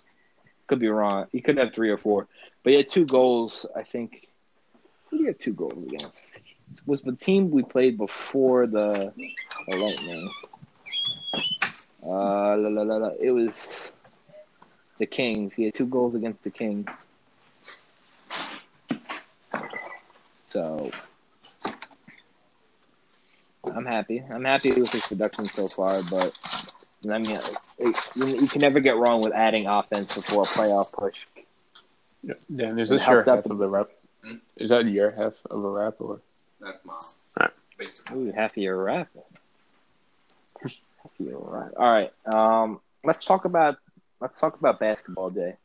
Could 0.67 0.79
be 0.79 0.89
wrong. 0.89 1.27
He 1.31 1.41
could 1.41 1.57
have 1.57 1.73
three 1.73 1.89
or 1.89 1.97
four, 1.97 2.27
but 2.63 2.71
he 2.71 2.77
had 2.77 2.87
two 2.87 3.05
goals. 3.05 3.65
I 3.75 3.83
think. 3.83 4.27
Who 5.09 5.17
did 5.17 5.23
he 5.23 5.27
have 5.27 5.37
two 5.37 5.53
goals 5.53 5.83
against? 5.87 6.41
Was 6.85 7.01
the 7.03 7.15
team 7.15 7.51
we 7.51 7.63
played 7.63 7.97
before 7.97 8.65
the, 8.65 9.13
Lightning? 9.69 10.29
Uh, 12.03 12.57
la, 12.57 12.69
la, 12.69 12.81
la, 12.81 12.97
la. 12.97 13.11
It 13.21 13.31
was 13.31 13.95
the 14.97 15.05
Kings. 15.05 15.53
He 15.53 15.65
had 15.65 15.73
two 15.73 15.85
goals 15.85 16.15
against 16.15 16.43
the 16.43 16.49
Kings. 16.49 16.87
So 20.49 20.89
I'm 23.75 23.85
happy. 23.85 24.23
I'm 24.31 24.45
happy 24.45 24.71
with 24.71 24.91
his 24.91 25.05
production 25.07 25.45
so 25.45 25.67
far, 25.67 25.95
but 26.09 26.35
I 27.09 27.17
mean, 27.19 27.37
it, 27.79 28.09
you, 28.15 28.25
you 28.25 28.47
can 28.47 28.61
never 28.61 28.79
get 28.79 28.95
wrong 28.95 29.21
with 29.21 29.33
adding 29.33 29.67
offense 29.67 30.15
before 30.15 30.43
a 30.43 30.45
playoff 30.45 30.91
push. 30.93 31.25
Yeah, 32.23 32.33
Dan, 32.55 32.79
is 32.79 32.89
It 32.89 32.95
this 32.95 33.07
your 33.07 33.23
half 33.23 33.43
the- 33.43 33.51
of 33.51 33.57
the 33.57 33.67
rap? 33.69 33.89
Hmm? 34.23 34.35
Is 34.55 34.69
that 34.69 34.85
your 34.87 35.11
half 35.11 35.33
of 35.51 35.63
a 35.63 35.69
rap 35.69 35.95
or? 35.99 36.21
That's 36.59 36.83
mom. 36.85 36.99
Alright. 37.39 37.53
Basically. 37.77 38.17
Ooh, 38.17 38.31
half 38.31 38.51
of 38.51 38.57
your 38.57 38.81
rap. 38.81 39.09
Half 40.61 40.71
of 41.19 41.25
your 41.25 41.39
rap. 41.39 41.73
All 41.77 41.91
right. 41.91 42.11
Um, 42.25 42.79
let's 43.03 43.23
talk 43.25 43.45
about 43.45 43.77
let's 44.21 44.39
talk 44.39 44.57
about 44.59 44.79
basketball 44.79 45.29
day. 45.29 45.55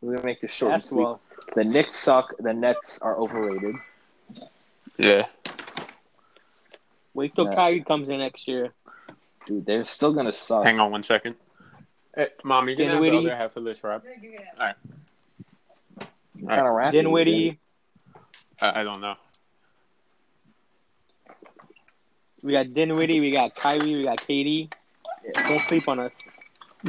We're 0.00 0.14
gonna 0.16 0.26
make 0.26 0.40
this 0.40 0.50
short 0.50 0.72
and 0.72 0.82
sweet. 0.82 1.04
Basketball. 1.04 1.20
The 1.54 1.64
Knicks 1.64 1.98
suck. 1.98 2.34
The 2.38 2.52
Nets 2.52 3.00
are 3.02 3.16
overrated. 3.16 3.76
Yeah. 4.96 5.26
Wait 7.14 7.34
till 7.34 7.46
Yeah. 7.46 7.54
Kyrie 7.54 7.82
comes 7.84 8.08
in 8.08 8.18
next 8.18 8.46
year. 8.48 8.72
Dude, 9.46 9.66
they're 9.66 9.84
still 9.84 10.12
gonna 10.12 10.32
suck. 10.32 10.64
Hang 10.64 10.80
on 10.80 10.90
one 10.90 11.02
second. 11.02 11.34
Hey, 12.14 12.28
mom, 12.44 12.68
you 12.68 12.76
can 12.76 12.86
have 12.88 13.00
the 13.00 13.10
Dinwiddie. 13.10 13.26
other 13.26 13.36
half 13.36 13.56
of 13.56 13.64
this 13.64 13.82
rap. 13.82 14.04
What 14.04 14.76
kind 16.48 16.66
of 16.66 16.74
rap? 16.74 16.92
Dinwiddie. 16.92 17.58
I, 18.60 18.80
I 18.80 18.84
don't 18.84 19.00
know. 19.00 19.14
We 22.42 22.52
got 22.52 22.66
Dinwiddie. 22.72 23.20
We 23.20 23.30
got 23.32 23.54
Kyrie. 23.54 23.96
We 23.96 24.02
got 24.02 24.18
KD. 24.18 24.72
Don't 25.34 25.60
sleep 25.60 25.88
on 25.88 26.00
us. 26.00 26.14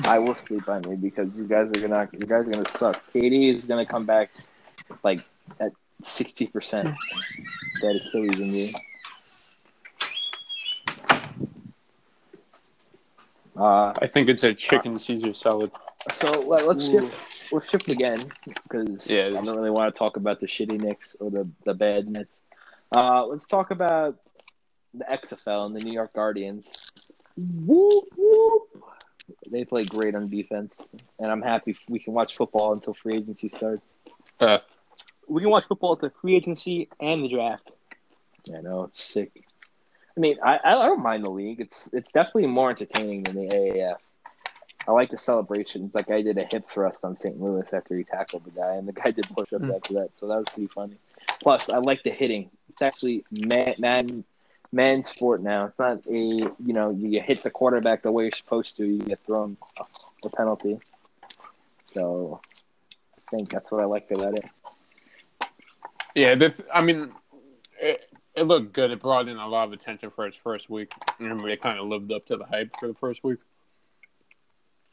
I 0.06 0.20
will 0.20 0.36
sleep 0.36 0.68
on 0.70 0.84
you 0.90 0.96
because 0.96 1.34
you 1.36 1.44
guys 1.46 1.70
are 1.76 1.82
gonna 1.88 2.08
you 2.14 2.26
guys 2.26 2.48
are 2.48 2.52
gonna 2.52 2.70
suck. 2.70 3.02
KD 3.14 3.54
is 3.56 3.66
gonna 3.66 3.86
come 3.86 4.06
back 4.06 4.30
like 5.04 5.20
at 5.60 5.74
sixty 6.02 6.48
percent. 6.48 6.96
That 7.82 7.96
Achilles 7.96 8.40
in 8.40 8.54
Uh, 13.56 13.94
I 14.02 14.08
think 14.08 14.30
it's 14.30 14.44
a 14.44 14.54
chicken 14.54 14.98
Caesar 14.98 15.34
salad. 15.34 15.72
so 16.20 16.42
let, 16.42 16.68
let's 16.68 16.88
Ooh. 16.90 17.02
shift. 17.02 17.14
Let's 17.52 17.70
shift 17.70 17.90
again 17.90 18.18
because 18.46 19.10
Yeah, 19.10 19.28
I 19.28 19.30
don't 19.32 19.56
really 19.58 19.70
want 19.72 19.94
to 19.94 19.98
talk 19.98 20.16
about 20.16 20.40
the 20.40 20.48
shitty 20.48 20.80
Knicks 20.80 21.16
or 21.20 21.30
the 21.32 21.48
the 21.66 21.74
bad 21.74 22.10
Nets. 22.10 22.42
Uh, 22.96 23.26
let's 23.26 23.46
talk 23.48 23.72
about 23.72 24.18
the 24.94 25.06
XFL 25.06 25.66
and 25.68 25.76
the 25.76 25.84
New 25.84 25.94
York 25.94 26.14
Guardians. 26.14 26.92
Whoop 27.38 28.06
whoop! 28.16 28.84
They 29.50 29.66
play 29.66 29.84
great 29.86 30.16
on 30.16 30.30
defense, 30.30 30.82
and 31.20 31.32
I'm 31.32 31.42
happy 31.42 31.76
we 31.90 32.00
can 32.00 32.14
watch 32.14 32.36
football 32.36 32.74
until 32.74 32.94
free 32.94 33.18
agency 33.18 33.50
starts. 33.50 33.84
Uh, 34.40 34.60
We 35.28 35.42
can 35.42 35.50
watch 35.50 35.66
football 35.68 35.94
at 35.94 36.00
the 36.00 36.12
free 36.22 36.36
agency 36.36 36.90
and 37.00 37.24
the 37.24 37.30
draft. 37.30 37.72
I 38.56 38.62
know 38.62 38.84
it's 38.84 39.02
sick. 39.02 39.46
I 40.16 40.20
mean, 40.20 40.38
I 40.44 40.60
I 40.64 40.72
don't 40.86 41.02
mind 41.02 41.26
the 41.26 41.30
league. 41.30 41.60
It's 41.62 41.92
it's 41.94 42.12
definitely 42.12 42.48
more 42.48 42.70
entertaining 42.70 43.24
than 43.24 43.36
the 43.36 43.48
AAF. 43.56 43.98
I 44.88 44.92
like 44.92 45.10
the 45.12 45.18
celebrations. 45.18 45.94
Like 45.94 46.10
I 46.10 46.22
did 46.22 46.38
a 46.38 46.46
hip 46.46 46.68
thrust 46.68 47.06
on 47.06 47.16
St. 47.18 47.40
Louis 47.40 47.72
after 47.74 47.96
he 47.96 48.04
tackled 48.04 48.44
the 48.46 48.52
guy, 48.52 48.76
and 48.76 48.88
the 48.88 48.94
guy 48.94 49.12
did 49.12 49.28
push-ups 49.30 49.64
Mm. 49.66 49.76
after 49.76 49.94
that. 49.94 50.10
So 50.18 50.28
that 50.28 50.38
was 50.38 50.46
pretty 50.52 50.68
funny. 50.68 50.96
Plus, 51.42 51.70
I 51.70 51.78
like 51.78 52.04
the 52.04 52.10
hitting. 52.12 52.50
It's 52.70 52.82
actually 52.82 53.24
man 53.48 54.24
man 54.72 55.04
sport 55.04 55.42
now. 55.44 55.66
It's 55.66 55.78
not 55.80 56.06
a 56.08 56.18
you 56.18 56.74
know 56.74 56.90
you 56.92 57.22
hit 57.22 57.44
the 57.44 57.50
quarterback 57.52 58.02
the 58.04 58.12
way 58.12 58.24
you're 58.24 58.32
supposed 58.32 58.78
to. 58.78 58.86
You 58.86 59.00
get 59.00 59.20
thrown 59.26 59.58
a, 59.80 60.30
penalty. 60.36 60.80
So 61.94 62.40
I 63.18 63.36
think 63.38 63.50
that's 63.50 63.72
what 63.72 63.82
I 63.82 63.86
liked 63.86 64.12
about 64.12 64.36
it. 64.36 64.46
yeah, 66.16 66.36
I 66.74 66.82
mean, 66.82 67.12
it, 67.80 68.08
it 68.36 68.44
looked 68.44 68.74
good. 68.74 68.92
It 68.92 69.02
brought 69.02 69.28
in 69.28 69.38
a 69.38 69.48
lot 69.48 69.68
of 69.68 69.74
attention 69.74 70.10
for 70.10 70.26
its 70.26 70.38
first 70.38 70.70
week. 70.70 70.92
and 71.20 71.40
they 71.40 71.58
kind 71.58 71.80
of 71.80 71.88
lived 71.88 72.12
up 72.12 72.26
to 72.28 72.38
the 72.38 72.46
hype 72.46 72.76
for 72.80 72.88
the 72.88 72.94
first 72.94 73.24
week. 73.24 73.40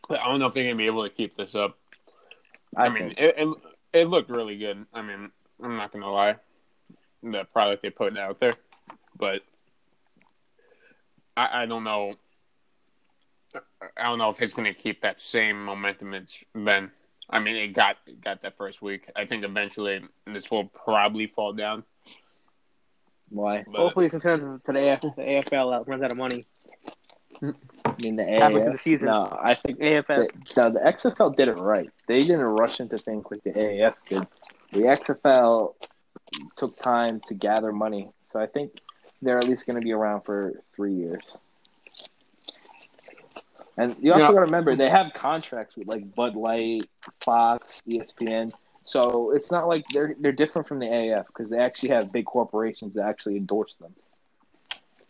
But 0.09 0.21
I 0.21 0.27
don't 0.27 0.39
know 0.39 0.47
if 0.47 0.55
they're 0.55 0.65
going 0.65 0.77
to 0.77 0.83
be 0.83 0.87
able 0.87 1.05
to 1.05 1.15
keep 1.15 1.37
this 1.37 1.55
up. 1.55 1.79
I, 2.77 2.87
I, 2.87 2.89
mean, 2.89 3.15
it, 3.17 3.35
it 3.39 3.49
it 3.93 4.09
looked 4.09 4.31
really 4.31 4.57
good. 4.57 4.85
I 4.93 5.03
mean, 5.03 5.31
I'm 5.63 5.77
not 5.77 5.93
gonna 5.93 6.11
lie, 6.11 6.37
the 7.23 7.45
product 7.45 7.83
they 7.83 7.91
put 7.91 8.17
out 8.19 8.41
there, 8.41 8.55
but 9.17 9.43
I, 11.37 11.63
I 11.63 11.67
don't 11.67 11.85
know. 11.85 12.15
I 13.97 14.05
don't 14.05 14.19
know 14.19 14.31
if 14.31 14.43
it's 14.43 14.55
gonna 14.55 14.75
keep 14.75 15.01
that 15.01 15.19
same 15.19 15.65
momentum 15.65 16.15
it's 16.15 16.39
been. 16.53 16.91
I 17.31 17.41
mean, 17.41 17.57
it 17.57 17.69
got 17.69 17.97
it 18.07 18.21
got 18.21 18.41
that 18.43 18.57
first 18.57 18.83
week. 18.83 19.11
I 19.17 19.25
think 19.25 19.45
eventually 19.45 20.03
this 20.27 20.51
will 20.51 20.67
probably 20.67 21.27
fall 21.27 21.53
down. 21.53 21.85
Why? 23.31 23.65
But 23.67 23.77
Hopefully, 23.77 24.07
it's 24.07 24.15
in 24.15 24.21
terms 24.21 24.63
to 24.65 24.73
the, 24.73 24.93
AF, 24.93 25.01
the 25.01 25.09
AFL 25.23 25.71
that 25.73 25.89
runs 25.89 26.03
out 26.03 26.11
of 26.11 26.17
money. 26.17 26.45
I 27.43 27.53
mean 28.03 28.17
the 28.17 28.25
Halfway 28.25 28.61
through 28.63 28.71
AAF. 28.71 28.73
the 28.73 28.79
season. 28.79 29.07
No, 29.09 29.39
I 29.43 29.55
think 29.55 29.79
AFL. 29.79 30.07
the, 30.55 30.63
no, 30.63 30.71
the 30.71 30.81
XFL 30.81 31.37
did 31.37 31.49
it 31.49 31.57
right. 31.57 31.89
They 32.07 32.21
didn't 32.21 32.41
rush 32.41 32.81
into 32.81 32.99
things 32.99 33.27
like 33.31 33.43
the 33.45 33.51
AAF 33.51 33.95
did. 34.09 34.27
The 34.73 34.81
XFL 34.81 35.75
took 36.57 36.77
time 36.77 37.21
to 37.27 37.35
gather 37.35 37.73
money, 37.73 38.11
so 38.29 38.41
I 38.41 38.47
think 38.47 38.73
they're 39.23 39.39
at 39.39 39.49
least 39.49 39.67
going 39.67 39.81
to 39.81 39.85
be 39.85 39.93
around 39.93 40.23
for 40.23 40.53
three 40.75 40.95
years. 40.95 41.23
And 43.77 43.95
you 44.01 44.13
also 44.13 44.25
Yeah. 44.27 44.29
got 44.33 44.35
to 44.35 44.41
remember 44.47 44.75
they 44.75 44.91
have 44.91 45.13
contracts 45.15 45.77
with 45.77 45.87
like 45.87 46.15
Bud 46.15 46.35
Light, 46.35 46.89
Fox, 47.21 47.83
ESPN. 47.87 48.53
So 48.89 49.33
it's 49.33 49.51
not 49.51 49.69
like 49.69 49.85
they're 49.93 50.15
they're 50.19 50.33
different 50.33 50.67
from 50.67 50.79
the 50.79 50.87
AAF 50.87 51.27
because 51.27 51.51
they 51.51 51.59
actually 51.59 51.91
have 51.91 52.11
big 52.11 52.25
corporations 52.25 52.95
that 52.95 53.07
actually 53.07 53.37
endorse 53.37 53.75
them. 53.75 53.95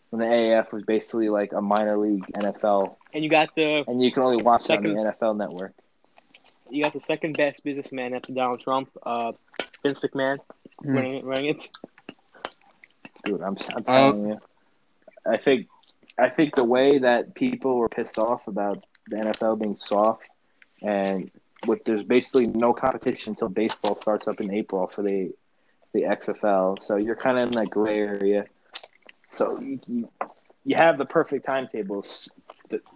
When 0.09 0.19
the 0.19 0.25
AAF 0.25 0.73
was 0.73 0.83
basically 0.83 1.29
like 1.29 1.53
a 1.53 1.61
minor 1.61 1.95
league 1.97 2.25
NFL, 2.33 2.97
And 3.13 3.23
you 3.23 3.29
got 3.29 3.55
the 3.55 3.85
and 3.87 4.03
you 4.03 4.11
can 4.11 4.23
only 4.23 4.43
watch 4.43 4.69
it 4.69 4.77
on 4.77 4.83
the 4.83 4.89
NFL 4.89 5.37
Network. 5.37 5.73
you 6.69 6.83
got 6.83 6.91
the 6.91 6.99
second 6.99 7.37
best 7.37 7.63
businessman 7.63 8.13
after 8.13 8.33
Donald 8.33 8.59
Trump, 8.59 8.89
uh, 9.03 9.31
Vince 9.81 10.01
McMahon, 10.01 10.35
Hmm. 10.83 10.95
running 10.95 11.15
it, 11.15 11.23
running 11.23 11.45
it. 11.51 11.69
Dude, 13.23 13.41
I'm, 13.41 13.55
I'm 13.75 13.83
telling 13.83 14.27
you. 14.29 14.39
I 15.25 15.37
think 15.37 15.67
I 16.17 16.29
think 16.29 16.55
the 16.55 16.65
way 16.65 16.97
that 16.97 17.33
people 17.33 17.77
were 17.77 17.87
pissed 17.87 18.17
off 18.17 18.47
about 18.47 18.83
the 19.07 19.15
NFL 19.17 19.59
being 19.59 19.77
soft 19.77 20.29
and 20.81 21.31
with 21.67 21.83
there's 21.83 22.03
basically 22.03 22.47
no 22.47 22.73
competition 22.73 23.31
until 23.31 23.49
baseball 23.49 23.95
starts 23.95 24.27
up 24.27 24.39
in 24.39 24.53
April 24.53 24.87
for 24.87 25.01
the 25.01 25.31
the 25.93 26.03
XFL. 26.03 26.81
So 26.81 26.97
you're 26.97 27.15
kind 27.15 27.37
of 27.37 27.49
in 27.49 27.55
that 27.55 27.69
gray 27.69 27.99
area. 27.99 28.45
So 29.29 29.59
you, 29.59 29.79
you, 29.87 30.09
you 30.63 30.75
have 30.75 30.97
the 30.97 31.05
perfect 31.05 31.45
timetables. 31.45 32.31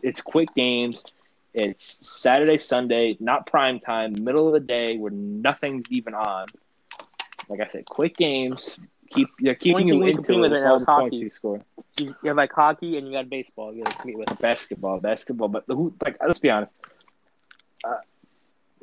It's 0.01 0.21
quick 0.21 0.53
games. 0.55 1.03
It's 1.53 1.85
Saturday, 2.21 2.57
Sunday, 2.57 3.15
not 3.19 3.45
prime 3.45 3.79
time, 3.79 4.23
middle 4.23 4.47
of 4.47 4.53
the 4.53 4.59
day 4.59 4.97
where 4.97 5.11
nothing's 5.11 5.85
even 5.89 6.13
on. 6.15 6.47
Like 7.47 7.59
I 7.59 7.67
said, 7.67 7.85
quick 7.85 8.17
games. 8.17 8.79
Keep 9.11 9.29
they're 9.39 9.53
keeping 9.53 9.87
you 9.87 10.01
into 10.01 10.09
it 10.09 10.17
with 10.17 10.29
with 10.41 10.51
right 10.51 10.63
now 10.63 10.77
the 10.77 10.85
points 10.85 10.85
hockey. 10.85 11.17
you 11.17 11.29
score. 11.29 11.61
You 11.99 12.07
you 12.23 12.29
have 12.29 12.37
like 12.37 12.51
hockey 12.51 12.97
and 12.97 13.05
you 13.05 13.13
got 13.13 13.29
baseball. 13.29 13.71
You 13.71 13.83
got 13.83 13.91
to 13.91 13.97
compete 13.97 14.17
with. 14.17 14.39
Basketball, 14.39 14.99
basketball, 14.99 15.49
but 15.49 15.65
who? 15.67 15.93
Like, 16.03 16.17
let's 16.25 16.39
be 16.39 16.49
honest. 16.49 16.73
Uh, 17.83 17.97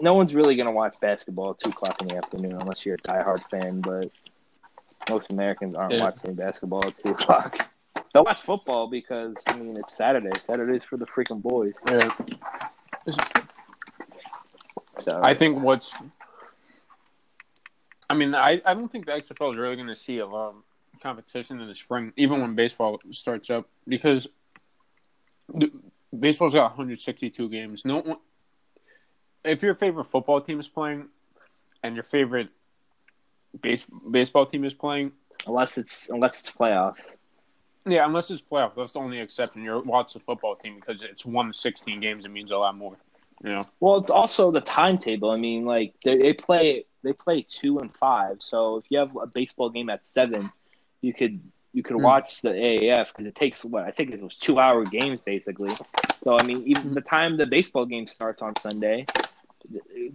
no 0.01 0.15
one's 0.15 0.35
really 0.35 0.57
gonna 0.57 0.73
watch 0.73 0.95
basketball 1.01 1.51
at 1.51 1.59
two 1.59 1.71
o'clock 1.71 2.01
in 2.03 2.09
the 2.09 2.17
afternoon 2.17 2.53
unless 2.61 2.85
you're 2.85 2.97
a 2.97 2.99
diehard 2.99 3.43
fan. 3.51 3.81
But 3.81 4.11
most 5.09 5.31
Americans 5.31 5.75
aren't 5.77 5.95
Yeah. 5.95 6.05
watching 6.05 6.35
basketball 6.35 6.85
at 6.87 6.97
two 7.05 7.13
o'clock. 7.13 7.71
They'll 8.13 8.25
watch 8.25 8.41
football 8.41 8.89
because 8.89 9.37
I 9.47 9.57
mean 9.57 9.77
it's 9.77 9.93
Saturday. 9.97 10.31
Saturday's 10.41 10.85
for 10.85 10.97
the 10.97 11.07
freaking 11.07 11.41
boys. 11.43 11.73
Yeah. 11.91 12.09
So 14.99 15.21
I 15.23 15.35
think 15.35 15.63
what's. 15.63 15.93
I 18.09 18.15
mean, 18.15 18.35
I, 18.35 18.61
I 18.67 18.75
don't 18.75 18.91
think 18.91 19.07
the 19.07 19.13
XFL 19.13 19.53
is 19.53 19.59
really 19.59 19.77
going 19.77 19.87
to 19.87 19.95
see 19.97 20.19
a 20.19 20.27
lot 20.27 20.49
of 20.49 20.55
competition 21.01 21.61
in 21.61 21.69
the 21.69 21.75
spring, 21.77 22.13
even 22.17 22.41
when 22.41 22.57
baseball 22.57 23.01
starts 23.13 23.51
up, 23.51 23.69
because 23.87 24.27
baseball's 26.19 26.55
got 26.55 26.65
162 26.65 27.49
games. 27.49 27.85
No 27.85 27.99
one, 27.99 28.19
if 29.45 29.63
your 29.63 29.75
favorite 29.75 30.05
football 30.05 30.41
team 30.41 30.61
is 30.61 30.69
playing, 30.69 31.09
and 31.83 31.95
your 31.95 32.05
favorite 32.05 32.49
base, 33.61 33.87
baseball 34.11 34.47
team 34.47 34.65
is 34.65 34.75
playing, 34.75 35.13
unless 35.47 35.79
it's 35.79 36.11
unless 36.11 36.41
it's 36.41 36.55
playoff. 36.55 36.97
yeah, 37.87 38.05
unless 38.05 38.31
it's 38.31 38.43
playoff, 38.43 38.75
that's 38.77 38.93
the 38.93 38.99
only 39.01 39.19
exception. 39.19 39.63
You're 39.65 39.81
watch 39.83 40.13
the 40.13 40.21
football 40.21 40.57
team 40.57 40.77
because 40.77 41.03
it's 41.03 41.25
won 41.25 41.53
16 41.53 41.99
games. 42.01 42.25
It 42.25 42.31
means 42.31 42.51
a 42.51 42.59
lot 42.59 42.77
more. 42.77 42.97
You 43.43 43.51
know. 43.51 43.63
Well, 43.81 43.97
it's 43.97 44.11
also 44.11 44.51
the 44.51 44.61
timetable. 44.61 45.31
I 45.31 45.37
mean, 45.39 45.65
like 45.65 45.95
they, 46.05 46.19
they 46.19 46.33
play 46.35 46.85
they 47.03 47.15
play 47.15 47.47
two 47.49 47.79
and 47.79 47.95
five. 47.97 48.37
So 48.41 48.77
if 48.77 48.85
you 48.91 48.99
have 48.99 49.17
a 49.17 49.27
baseball 49.27 49.71
game 49.71 49.89
at 49.89 50.05
seven, 50.05 50.53
you 51.01 51.15
could 51.15 51.41
you 51.73 51.83
could 51.83 51.97
Hmm. 51.97 52.03
watch 52.03 52.43
the 52.43 52.51
AAF 52.51 53.09
because 53.09 53.25
it 53.27 53.35
takes 53.35 53.65
what 53.65 53.85
I 53.85 53.93
think 53.93 54.11
it 54.11 54.21
was 54.21 54.37
two 54.37 54.59
hour 54.59 54.85
games 54.85 55.21
basically. 55.25 55.75
So 56.23 56.37
I 56.39 56.43
mean, 56.43 56.65
even 56.67 56.93
the 56.93 57.01
time 57.01 57.39
the 57.39 57.47
baseball 57.47 57.87
game 57.87 58.07
starts 58.07 58.43
on 58.43 58.55
Sunday, 58.57 59.07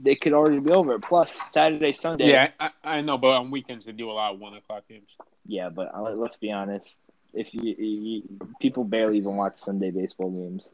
they 0.02 0.16
could 0.16 0.34
already 0.34 0.60
be 0.60 0.72
over. 0.72 1.00
Plus 1.00 1.32
Saturday, 1.52 1.94
Sunday. 1.94 2.26
Yeah, 2.28 2.52
I, 2.60 2.72
I 2.84 3.02
know, 3.02 3.18
but 3.18 3.30
on 3.38 3.52
weekends 3.52 3.86
they 3.86 3.92
do 3.92 4.10
a 4.10 4.14
lot 4.14 4.34
of 4.34 4.40
one 4.40 4.54
o'clock 4.54 4.88
games. 4.88 5.16
Yeah, 5.46 5.70
but 5.70 5.92
let's 6.18 6.38
be 6.38 6.52
honest. 6.52 7.00
If 7.34 7.54
you, 7.54 7.62
you 7.78 8.24
people 8.60 8.84
barely 8.84 9.18
even 9.18 9.36
watch 9.36 9.58
Sunday 9.58 9.92
baseball 9.92 10.32
games, 10.32 10.70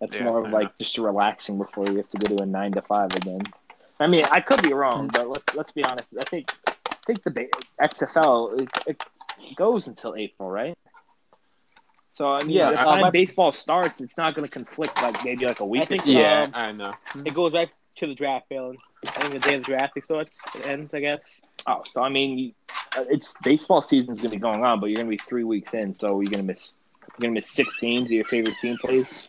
that's 0.00 0.18
Yeah, 0.18 0.20
more 0.20 0.38
of 0.44 0.50
like 0.50 0.68
know. 0.68 0.70
just 0.78 0.98
relaxing 0.98 1.58
before 1.58 1.86
you 1.86 1.96
have 1.98 2.08
to 2.10 2.18
go 2.18 2.36
to 2.36 2.42
a 2.42 2.46
nine 2.46 2.72
to 2.72 2.82
five 2.82 3.14
again. 3.14 3.42
I 4.00 4.06
mean, 4.06 4.24
I 4.30 4.40
could 4.40 4.62
be 4.62 4.72
wrong, 4.72 5.08
but 5.12 5.28
let's 5.28 5.54
let's 5.54 5.72
be 5.72 5.84
honest. 5.84 6.14
I 6.18 6.24
think 6.24 6.48
I 6.66 6.94
think 7.06 7.22
the 7.22 7.48
XFL 7.80 8.60
it, 8.60 8.70
it 8.86 9.02
goes 9.56 9.86
until 9.86 10.14
April, 10.16 10.50
right? 10.50 10.76
So 12.14 12.32
I 12.32 12.42
mean, 12.44 12.50
Yeah, 12.56 12.66
by 12.66 12.72
the 12.72 12.80
uh, 12.80 12.84
time 12.84 13.00
my- 13.00 13.10
baseball 13.10 13.52
starts, 13.52 14.00
it's 14.00 14.16
not 14.18 14.34
going 14.34 14.46
to 14.46 14.52
conflict 14.52 15.00
like 15.02 15.24
maybe 15.24 15.46
like 15.46 15.60
a 15.60 15.64
week. 15.64 15.82
I 15.82 15.86
think- 15.86 16.06
or. 16.06 16.10
Yeah, 16.10 16.44
Um, 16.44 16.50
I 16.54 16.72
know. 16.72 16.92
It 17.24 17.34
goes 17.34 17.52
right 17.52 17.70
to 17.96 18.06
the 18.06 18.14
draft, 18.14 18.48
Phelan. 18.48 18.76
I 19.06 19.10
think 19.22 19.32
the 19.34 19.38
day 19.40 19.54
of 19.56 19.62
the 19.62 19.66
draft 19.66 19.96
it 19.96 20.04
starts, 20.04 20.38
it 20.54 20.66
ends, 20.66 20.94
I 20.94 21.00
guess. 21.00 21.40
Oh, 21.66 21.82
so 21.90 22.02
I 22.02 22.08
mean, 22.08 22.54
uh, 22.96 23.04
it's 23.08 23.36
baseball 23.42 23.80
season's 23.82 24.18
going 24.18 24.30
to 24.30 24.36
be 24.36 24.40
going 24.40 24.64
on, 24.64 24.80
but 24.80 24.86
you're 24.86 24.96
going 24.96 25.06
to 25.06 25.10
be 25.10 25.16
three 25.28 25.44
weeks 25.44 25.72
in, 25.74 25.94
so 25.94 26.20
you're 26.20 26.30
going 26.30 26.42
to 26.44 26.52
miss 26.52 26.74
you're 27.18 27.22
going 27.28 27.34
to 27.34 27.38
miss 27.38 27.50
six 27.50 27.78
games. 27.78 28.04
Of 28.06 28.10
your 28.12 28.24
favorite 28.24 28.56
team 28.60 28.76
plays, 28.78 29.28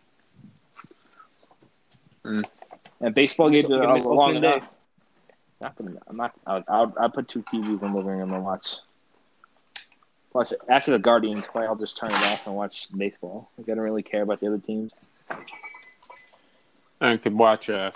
Mm. 2.25 2.43
and 3.01 3.13
baseball 3.15 3.49
games 3.49 3.63
So 3.63 3.69
you're 3.69 3.79
are 3.79 3.85
gonna 3.87 3.95
miss 3.97 4.05
long 4.05 4.31
day. 4.33 4.37
enough. 4.37 4.73
Not 5.59 5.75
gonna, 5.75 5.91
I'm 6.07 6.15
not. 6.17 6.31
I'll, 6.47 6.63
I'll, 6.69 6.93
I'll 6.99 7.09
put 7.09 7.27
two 7.27 7.43
TVs 7.43 7.81
in 7.81 7.89
the 7.89 7.95
living 7.97 8.11
room 8.17 8.33
and 8.33 8.43
watch. 8.45 8.75
Plus, 10.33 10.51
after 10.67 10.91
the 10.91 10.99
Guardians 10.99 11.45
play, 11.45 11.65
I'll 11.65 11.75
just 11.75 11.95
turn 11.95 12.09
it 12.09 12.23
off 12.23 12.47
and 12.47 12.55
watch 12.55 12.87
baseball. 12.97 13.49
Like, 13.55 13.69
I 13.69 13.75
don't 13.75 13.83
really 13.83 14.01
care 14.01 14.23
about 14.23 14.39
the 14.39 14.47
other 14.47 14.57
teams. 14.57 14.91
I 16.99 17.17
could 17.17 17.35
watch 17.35 17.69
uh, 17.69 17.91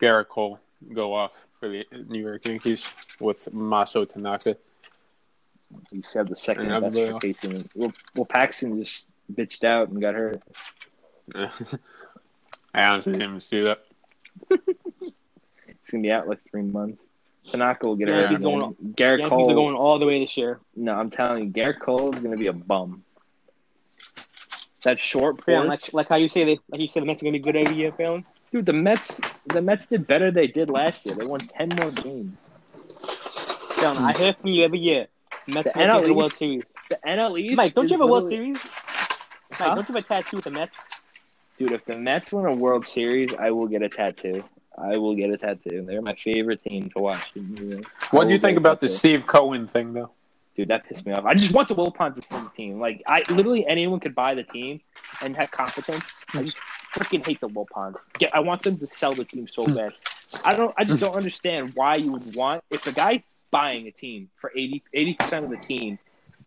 Gerrit 0.00 0.28
Cole 0.28 0.58
go 0.94 1.12
off 1.14 1.44
for 1.60 1.68
the 1.68 1.84
New 2.08 2.20
York 2.20 2.46
Yankees 2.46 2.90
with 3.20 3.52
Maso 3.52 4.04
Tanaka. 4.04 4.56
You 5.92 6.02
should 6.02 6.18
have 6.18 6.28
the 6.28 6.36
second 6.36 6.68
best 6.80 6.96
rotation. 6.96 7.68
Well, 7.74 7.92
well, 8.14 8.24
Paxton 8.24 8.82
just 8.82 9.12
bitched 9.30 9.64
out 9.64 9.88
and 9.90 10.00
got 10.00 10.14
hurt. 10.14 10.42
I 11.34 11.48
honestly 12.74 13.12
didn't 13.12 13.42
see 13.42 13.60
that. 13.60 13.84
He's 14.48 15.90
gonna 15.90 16.02
be 16.02 16.10
out 16.10 16.28
like 16.28 16.42
three 16.50 16.62
months. 16.62 17.02
Tanaka 17.50 17.86
will 17.86 17.96
get 17.96 18.08
Yeah, 18.08 18.14
hurt. 18.14 18.30
he's 18.30 18.38
going- 18.38 18.74
Gerrit 18.94 19.18
Yankees 19.20 19.28
Cole. 19.30 19.50
are 19.50 19.54
going 19.54 19.74
all 19.76 19.98
the 19.98 20.06
way 20.06 20.20
this 20.20 20.36
year. 20.36 20.60
No, 20.76 20.94
I'm 20.94 21.10
telling 21.10 21.44
you, 21.46 21.50
Gerrit 21.50 21.80
Cole 21.80 22.10
is 22.14 22.20
gonna 22.20 22.36
be 22.36 22.46
a 22.48 22.52
bum. 22.52 23.04
That 24.82 24.98
short 25.00 25.44
porch, 25.44 25.66
like, 25.66 25.92
like 25.92 26.08
how 26.08 26.16
you 26.16 26.28
say 26.28 26.44
they, 26.44 26.60
like 26.70 26.80
you 26.80 26.86
said, 26.86 27.02
the 27.02 27.06
Mets 27.06 27.20
are 27.22 27.24
gonna 27.24 27.32
be 27.32 27.38
good 27.40 27.56
every 27.56 27.74
year, 27.74 27.90
Phelan. 27.92 28.24
dude. 28.52 28.64
The 28.66 28.72
Mets, 28.72 29.20
the 29.46 29.60
Mets 29.60 29.88
did 29.88 30.06
better 30.06 30.30
they 30.30 30.46
did 30.46 30.70
last 30.70 31.04
year. 31.04 31.16
They 31.16 31.26
won 31.26 31.40
ten 31.40 31.68
more 31.70 31.90
games. 31.90 32.36
Phelan, 33.80 34.04
I 34.04 34.12
hear 34.16 34.32
from 34.34 34.50
you 34.50 34.64
every 34.64 34.78
year. 34.78 35.08
Mets 35.48 35.72
The 35.72 35.78
NL 35.80 36.02
the 36.06 36.14
World 36.14 36.32
Series. 36.32 36.64
The 36.90 36.98
NL 37.06 37.36
East. 37.38 37.56
Mike, 37.56 37.74
don't 37.74 37.88
you 37.88 37.94
have 37.94 38.00
a 38.02 38.06
World 38.06 38.28
Series? 38.28 38.56
Mike, 38.62 38.72
Huh? 39.54 39.74
don't 39.74 39.88
you 39.88 39.94
have 39.94 40.04
a 40.04 40.06
tattoo 40.06 40.36
with 40.36 40.44
the 40.44 40.50
Mets? 40.52 40.78
Dude, 41.58 41.72
if 41.72 41.84
the 41.84 41.98
Mets 41.98 42.32
win 42.32 42.46
a 42.46 42.52
World 42.54 42.86
Series, 42.86 43.34
I 43.34 43.50
will 43.50 43.66
get 43.66 43.82
a 43.82 43.88
tattoo. 43.88 44.44
I 44.80 44.96
will 44.96 45.14
get 45.14 45.30
a 45.30 45.36
tattoo. 45.36 45.84
They're 45.86 46.02
my 46.02 46.14
favorite 46.14 46.62
team 46.62 46.90
to 46.90 47.02
watch. 47.02 47.32
What 48.10 48.26
do 48.26 48.32
you 48.32 48.38
think 48.38 48.58
about 48.58 48.80
the. 48.80 48.88
Steve 48.88 49.26
Cohen 49.26 49.66
thing, 49.66 49.92
though? 49.92 50.10
Dude, 50.56 50.68
that 50.68 50.88
pissed 50.88 51.06
me 51.06 51.12
off. 51.12 51.24
I 51.24 51.34
just 51.34 51.54
want 51.54 51.68
the 51.68 51.74
Wilpons 51.74 52.16
to 52.16 52.22
sell 52.22 52.42
the 52.42 52.50
team. 52.50 52.80
Like, 52.80 53.02
I 53.06 53.22
literally 53.30 53.64
anyone 53.68 54.00
could 54.00 54.14
buy 54.14 54.34
the 54.34 54.42
team 54.42 54.80
and 55.22 55.36
have 55.36 55.50
competence. 55.52 56.04
I 56.34 56.42
just 56.42 56.56
freaking 56.92 57.24
hate 57.24 57.40
the 57.40 57.48
Wilpons. 57.48 57.96
Get, 58.18 58.34
I 58.34 58.40
want 58.40 58.62
them 58.62 58.76
to 58.78 58.86
sell 58.88 59.14
the 59.14 59.24
team 59.24 59.46
so 59.46 59.66
bad. 59.66 59.92
I 60.44 60.54
don't. 60.54 60.74
I 60.76 60.84
just 60.84 61.00
don't 61.00 61.14
understand 61.14 61.72
why 61.74 61.96
you 61.96 62.12
would 62.12 62.34
want 62.34 62.64
if 62.70 62.86
a 62.86 62.92
guy's 62.92 63.22
buying 63.50 63.86
a 63.86 63.92
team 63.92 64.30
for 64.36 64.52
80 64.54 65.14
percent 65.14 65.44
of 65.44 65.50
the 65.50 65.56
team, 65.56 65.98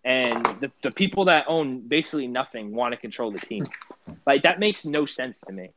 and 0.03 0.45
the 0.59 0.71
the 0.81 0.91
people 0.91 1.25
that 1.25 1.45
own 1.47 1.79
basically 1.79 2.27
nothing 2.27 2.73
want 2.73 2.93
to 2.93 2.97
control 2.97 3.31
the 3.31 3.39
team. 3.39 3.63
Like 4.25 4.43
that 4.43 4.59
makes 4.59 4.85
no 4.85 5.05
sense 5.05 5.41
to 5.41 5.53
me. 5.53 5.69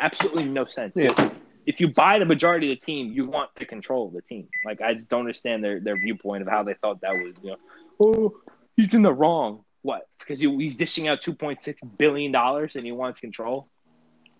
Absolutely 0.00 0.44
no 0.44 0.64
sense. 0.64 0.92
Yeah. 0.96 1.30
If 1.66 1.80
you 1.80 1.88
buy 1.88 2.18
the 2.18 2.26
majority 2.26 2.72
of 2.72 2.80
the 2.80 2.86
team, 2.86 3.12
you 3.12 3.26
want 3.26 3.50
to 3.56 3.64
control 3.64 4.10
the 4.10 4.20
team. 4.20 4.48
Like 4.64 4.82
I 4.82 4.94
just 4.94 5.08
don't 5.08 5.20
understand 5.20 5.64
their, 5.64 5.80
their 5.80 5.96
viewpoint 5.96 6.42
of 6.42 6.48
how 6.48 6.62
they 6.62 6.74
thought 6.74 7.00
that 7.00 7.12
was. 7.12 7.32
You 7.42 7.50
know, 7.52 7.56
oh, 8.00 8.36
he's 8.76 8.92
in 8.94 9.02
the 9.02 9.12
wrong. 9.12 9.64
What? 9.82 10.08
Because 10.18 10.40
he, 10.40 10.54
he's 10.56 10.76
dishing 10.76 11.08
out 11.08 11.20
two 11.20 11.34
point 11.34 11.62
six 11.62 11.80
billion 11.82 12.32
dollars 12.32 12.76
and 12.76 12.84
he 12.84 12.92
wants 12.92 13.20
control. 13.20 13.68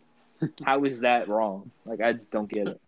how 0.65 0.85
is 0.85 1.01
that 1.01 1.29
wrong? 1.29 1.71
Like 1.85 2.01
I 2.01 2.13
just 2.13 2.31
don't 2.31 2.49
get 2.49 2.69
it. 2.69 2.81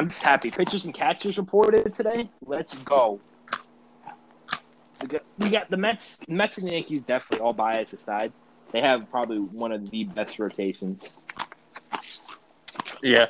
I'm 0.00 0.08
just 0.08 0.22
happy. 0.22 0.50
Pitchers 0.50 0.84
and 0.84 0.92
catchers 0.92 1.38
reported 1.38 1.94
today. 1.94 2.28
Let's 2.44 2.74
go. 2.78 3.20
We 5.00 5.08
got, 5.08 5.22
we 5.38 5.48
got 5.50 5.70
the 5.70 5.76
Mets. 5.76 6.22
Mets 6.28 6.58
and 6.58 6.70
Yankees 6.70 7.02
definitely 7.02 7.44
all 7.44 7.52
bias 7.52 7.92
aside. 7.92 8.32
They 8.72 8.80
have 8.80 9.10
probably 9.10 9.38
one 9.38 9.72
of 9.72 9.90
the 9.90 10.04
best 10.04 10.38
rotations. 10.38 11.24
Yeah, 13.02 13.26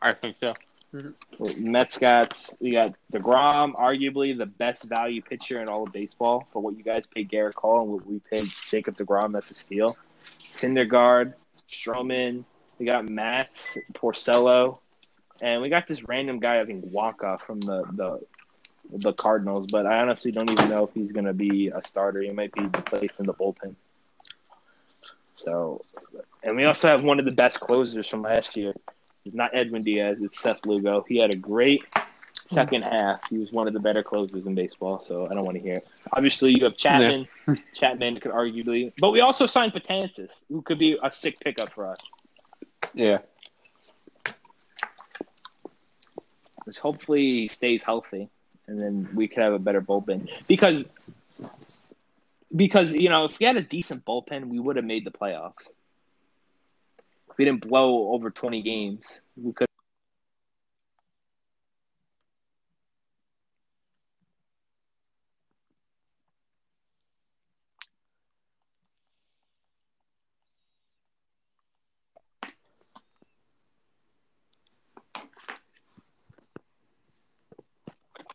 I 0.00 0.12
think 0.12 0.36
so. 0.40 0.54
Mm-hmm. 0.94 1.70
Mets 1.70 1.98
got 1.98 2.48
we 2.60 2.72
got 2.72 2.94
Degrom, 3.12 3.74
arguably 3.74 4.36
the 4.36 4.46
best 4.46 4.84
value 4.84 5.20
pitcher 5.20 5.60
in 5.60 5.68
all 5.68 5.82
of 5.82 5.92
baseball 5.92 6.48
for 6.52 6.62
what 6.62 6.78
you 6.78 6.82
guys 6.82 7.06
paid 7.06 7.28
Gerrit 7.28 7.54
Cole 7.54 7.82
and 7.82 7.90
what 7.90 8.06
we 8.06 8.20
paid 8.20 8.48
Jacob 8.70 8.94
Degrom. 8.94 9.32
That's 9.32 9.50
a 9.50 9.54
steal. 9.54 9.96
Syndergaard, 10.52 11.34
Stroman. 11.70 12.44
We 12.78 12.86
got 12.86 13.06
Matt 13.08 13.52
Porcello, 13.92 14.78
and 15.42 15.60
we 15.60 15.68
got 15.68 15.86
this 15.86 16.08
random 16.08 16.38
guy 16.38 16.60
I 16.60 16.64
think 16.64 16.86
Wacha 16.86 17.40
from 17.40 17.60
the 17.60 17.82
the 17.92 18.20
the 18.90 19.12
Cardinals. 19.12 19.70
But 19.70 19.84
I 19.84 19.98
honestly 20.00 20.32
don't 20.32 20.50
even 20.50 20.70
know 20.70 20.84
if 20.84 20.94
he's 20.94 21.12
going 21.12 21.26
to 21.26 21.34
be 21.34 21.68
a 21.68 21.82
starter. 21.86 22.22
He 22.22 22.30
might 22.30 22.52
be 22.52 22.66
placed 22.68 23.20
in 23.20 23.26
the 23.26 23.34
bullpen. 23.34 23.74
So, 25.44 25.84
and 26.42 26.56
we 26.56 26.64
also 26.64 26.88
have 26.88 27.04
one 27.04 27.18
of 27.18 27.24
the 27.24 27.30
best 27.30 27.60
closers 27.60 28.06
from 28.06 28.22
last 28.22 28.56
year. 28.56 28.74
It's 29.24 29.34
not 29.34 29.54
Edwin 29.54 29.82
Diaz, 29.82 30.18
it's 30.20 30.40
Seth 30.40 30.64
Lugo. 30.66 31.04
He 31.06 31.18
had 31.18 31.34
a 31.34 31.36
great 31.36 31.84
second 32.50 32.86
half. 32.86 33.20
He 33.28 33.38
was 33.38 33.52
one 33.52 33.66
of 33.66 33.74
the 33.74 33.80
better 33.80 34.02
closers 34.02 34.46
in 34.46 34.54
baseball, 34.54 35.02
so 35.02 35.28
I 35.30 35.34
don't 35.34 35.44
want 35.44 35.56
to 35.56 35.62
hear 35.62 35.76
it. 35.76 35.88
Obviously, 36.12 36.56
you 36.56 36.64
have 36.64 36.76
Chapman. 36.76 37.28
Chapman 37.74 38.16
could 38.16 38.32
arguably, 38.32 38.92
but 38.98 39.10
we 39.10 39.20
also 39.20 39.46
signed 39.46 39.72
Betances, 39.72 40.30
who 40.48 40.62
could 40.62 40.78
be 40.78 40.98
a 41.02 41.10
sick 41.10 41.38
pickup 41.40 41.72
for 41.72 41.86
us. 41.86 42.00
Yeah. 42.94 43.18
Just 46.64 46.78
hopefully 46.80 47.22
he 47.22 47.48
stays 47.48 47.82
healthy, 47.82 48.28
and 48.66 48.80
then 48.80 49.08
we 49.14 49.28
could 49.28 49.42
have 49.42 49.52
a 49.52 49.58
better 49.58 49.80
bullpen. 49.80 50.28
Because, 50.46 50.84
because 52.54 52.94
you 52.94 53.08
know, 53.08 53.24
if 53.26 53.38
we 53.38 53.46
had 53.46 53.56
a 53.56 53.62
decent 53.62 54.04
bullpen, 54.04 54.48
we 54.48 54.58
would 54.60 54.76
have 54.76 54.84
made 54.84 55.04
the 55.06 55.10
playoffs. 55.10 55.70
If 57.30 57.38
we 57.38 57.44
didn't 57.44 57.68
blow 57.68 58.12
over 58.12 58.30
twenty 58.30 58.62
games, 58.62 59.20
we 59.36 59.52
could. 59.52 59.68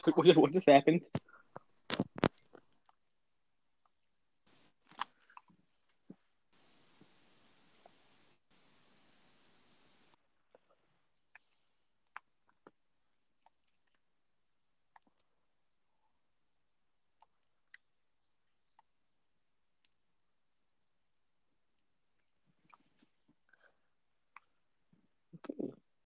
What 0.36 0.54
just, 0.54 0.70
happened? 0.70 1.02